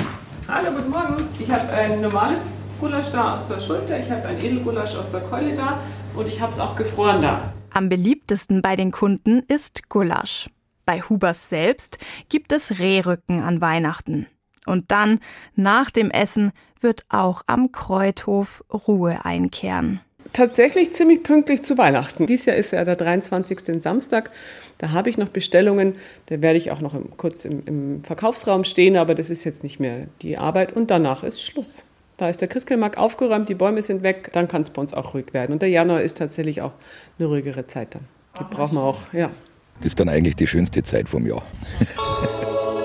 Hallo, 0.48 0.70
guten 0.70 0.90
Morgen. 0.90 1.28
Ich 1.38 1.50
habe 1.50 1.68
ein 1.70 2.00
normales 2.00 2.40
Gulasch 2.78 3.10
da 3.10 3.34
aus 3.34 3.48
der 3.48 3.58
Schulter, 3.58 3.98
ich 3.98 4.10
habe 4.10 4.26
ein 4.26 4.38
Edelgulasch 4.38 4.94
aus 4.96 5.10
der 5.10 5.20
Keule 5.20 5.54
da 5.54 5.80
und 6.14 6.28
ich 6.28 6.40
habe 6.40 6.52
es 6.52 6.58
auch 6.58 6.76
gefroren 6.76 7.22
da. 7.22 7.52
Am 7.70 7.88
beliebtesten 7.88 8.62
bei 8.62 8.76
den 8.76 8.90
Kunden 8.90 9.42
ist 9.48 9.88
Gulasch. 9.88 10.50
Bei 10.84 11.00
Hubers 11.00 11.48
selbst 11.48 11.98
gibt 12.28 12.52
es 12.52 12.78
Rehrücken 12.78 13.42
an 13.42 13.60
Weihnachten. 13.60 14.26
Und 14.66 14.90
dann, 14.92 15.20
nach 15.55 15.90
dem 15.90 16.11
Essen, 16.11 16.52
wird 16.81 17.05
auch 17.09 17.42
am 17.46 17.72
Kreuthof 17.72 18.64
Ruhe 18.70 19.24
einkehren. 19.24 20.00
Tatsächlich 20.33 20.92
ziemlich 20.92 21.22
pünktlich 21.22 21.62
zu 21.62 21.79
Weihnachten. 21.79 22.26
Dies 22.26 22.44
Jahr 22.44 22.57
ist 22.57 22.72
ja 22.72 22.85
der 22.85 22.96
23. 22.96 23.83
Samstag. 23.83 24.31
Da 24.79 24.90
habe 24.90 25.09
ich 25.09 25.16
noch 25.16 25.29
Bestellungen. 25.29 25.94
Da 26.26 26.42
werde 26.42 26.59
ich 26.59 26.70
auch 26.70 26.81
noch 26.81 26.94
im, 26.94 27.16
kurz 27.16 27.44
im, 27.44 27.62
im 27.64 28.05
Verkaufsraum 28.05 28.64
stehen, 28.64 28.96
aber 28.96 29.14
das 29.14 29.31
ist 29.31 29.44
jetzt 29.44 29.62
nicht 29.62 29.81
mehr 29.81 30.09
die 30.22 30.37
Arbeit. 30.37 30.74
Und 30.74 30.90
danach 30.90 31.22
ist 31.22 31.42
Schluss. 31.42 31.85
Da 32.16 32.29
ist 32.29 32.40
der 32.40 32.48
Christkindlmarkt 32.48 32.96
aufgeräumt, 32.96 33.48
die 33.48 33.55
Bäume 33.55 33.83
sind 33.83 34.02
weg, 34.02 34.31
dann 34.33 34.48
kann 34.48 34.62
es 34.62 34.70
bei 34.70 34.81
uns 34.81 34.94
auch 34.94 35.12
ruhig 35.12 35.35
werden. 35.35 35.52
Und 35.52 35.61
der 35.61 35.68
Januar 35.68 36.00
ist 36.00 36.16
tatsächlich 36.16 36.62
auch 36.62 36.72
eine 37.18 37.29
ruhigere 37.29 37.66
Zeit 37.66 37.94
dann. 37.94 38.02
Die 38.38 38.44
braucht 38.44 38.72
man 38.72 38.85
auch, 38.85 39.12
ja. 39.12 39.31
Das 39.79 39.87
ist 39.87 40.00
dann 40.00 40.09
eigentlich 40.09 40.37
die 40.37 40.46
schönste 40.46 40.83
Zeit 40.83 41.09
vom 41.09 41.26
Jahr. 41.26 41.42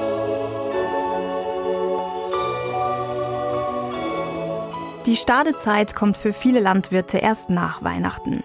Die 5.07 5.15
Stadezeit 5.15 5.95
kommt 5.95 6.15
für 6.15 6.31
viele 6.31 6.59
Landwirte 6.59 7.17
erst 7.17 7.49
nach 7.49 7.83
Weihnachten. 7.83 8.43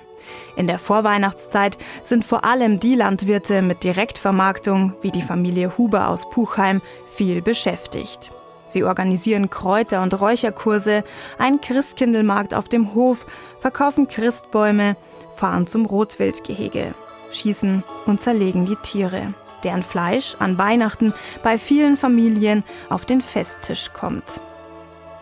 In 0.57 0.67
der 0.67 0.79
Vorweihnachtszeit 0.79 1.77
sind 2.03 2.25
vor 2.25 2.47
allem 2.47 2.81
die 2.81 2.95
Landwirte 2.95 3.61
mit 3.61 3.85
Direktvermarktung, 3.85 4.95
wie 5.03 5.11
die 5.11 5.21
Familie 5.21 5.77
Huber 5.77 6.09
aus 6.09 6.31
Puchheim, 6.31 6.81
viel 7.09 7.43
beschäftigt. 7.43 8.33
Sie 8.69 8.85
organisieren 8.85 9.51
Kräuter- 9.51 10.03
und 10.03 10.19
Räucherkurse, 10.19 11.05
einen 11.39 11.61
Christkindelmarkt 11.61 12.55
auf 12.55 12.71
dem 12.71 12.95
Hof, 12.95 13.27
verkaufen 13.61 14.09
Christbäume, 14.09 14.97
fahren 15.35 15.67
zum 15.67 15.85
Rotwildgehege, 15.85 16.95
schießen 17.31 17.85
und 18.07 18.19
zerlegen 18.19 18.65
die 18.65 18.77
Tiere, 18.77 19.35
deren 19.63 19.83
Fleisch 19.83 20.37
an 20.39 20.57
Weihnachten 20.57 21.13
bei 21.43 21.59
vielen 21.59 21.99
Familien 21.99 22.65
auf 22.89 23.05
den 23.05 23.21
Festtisch 23.21 23.93
kommt. 23.93 24.41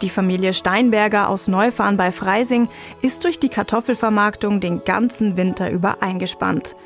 Die 0.01 0.11
Familie 0.11 0.53
Steinberger 0.53 1.29
aus 1.29 1.49
Neufahren 1.49 1.97
bei 1.97 2.13
Freising 2.13 2.69
ist 3.01 3.25
durch 3.25 3.39
die 3.39 3.49
Kartoffelvermarktung 3.49 4.61
den 4.61 4.85
ganzen 4.85 5.37
Winter 5.37 5.71
über 5.71 6.03
eingespannt. 6.03 6.77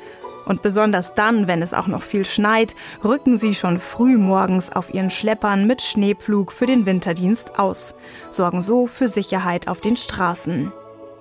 Und 0.45 0.61
besonders 0.63 1.13
dann, 1.13 1.47
wenn 1.47 1.61
es 1.61 1.75
auch 1.75 1.87
noch 1.87 2.01
viel 2.01 2.25
schneit, 2.25 2.75
rücken 3.03 3.37
sie 3.37 3.53
schon 3.53 3.77
früh 3.77 4.17
morgens 4.17 4.71
auf 4.71 4.93
ihren 4.93 5.11
Schleppern 5.11 5.67
mit 5.67 5.81
Schneepflug 5.81 6.51
für 6.51 6.65
den 6.65 6.87
Winterdienst 6.87 7.59
aus, 7.59 7.93
sorgen 8.31 8.61
so 8.61 8.87
für 8.87 9.07
Sicherheit 9.07 9.67
auf 9.67 9.79
den 9.79 9.95
Straßen. 9.95 10.71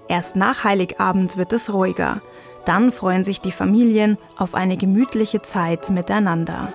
Erst 0.09 0.37
nach 0.37 0.65
Heiligabend 0.65 1.37
wird 1.37 1.53
es 1.53 1.73
ruhiger. 1.73 2.23
Dann 2.65 2.91
freuen 2.91 3.25
sich 3.25 3.43
die 3.43 3.53
Familien 3.53 4.17
auf 4.37 4.55
eine 4.55 4.79
gemütliche 4.79 5.43
Zeit 5.43 5.91
miteinander. 5.91 6.73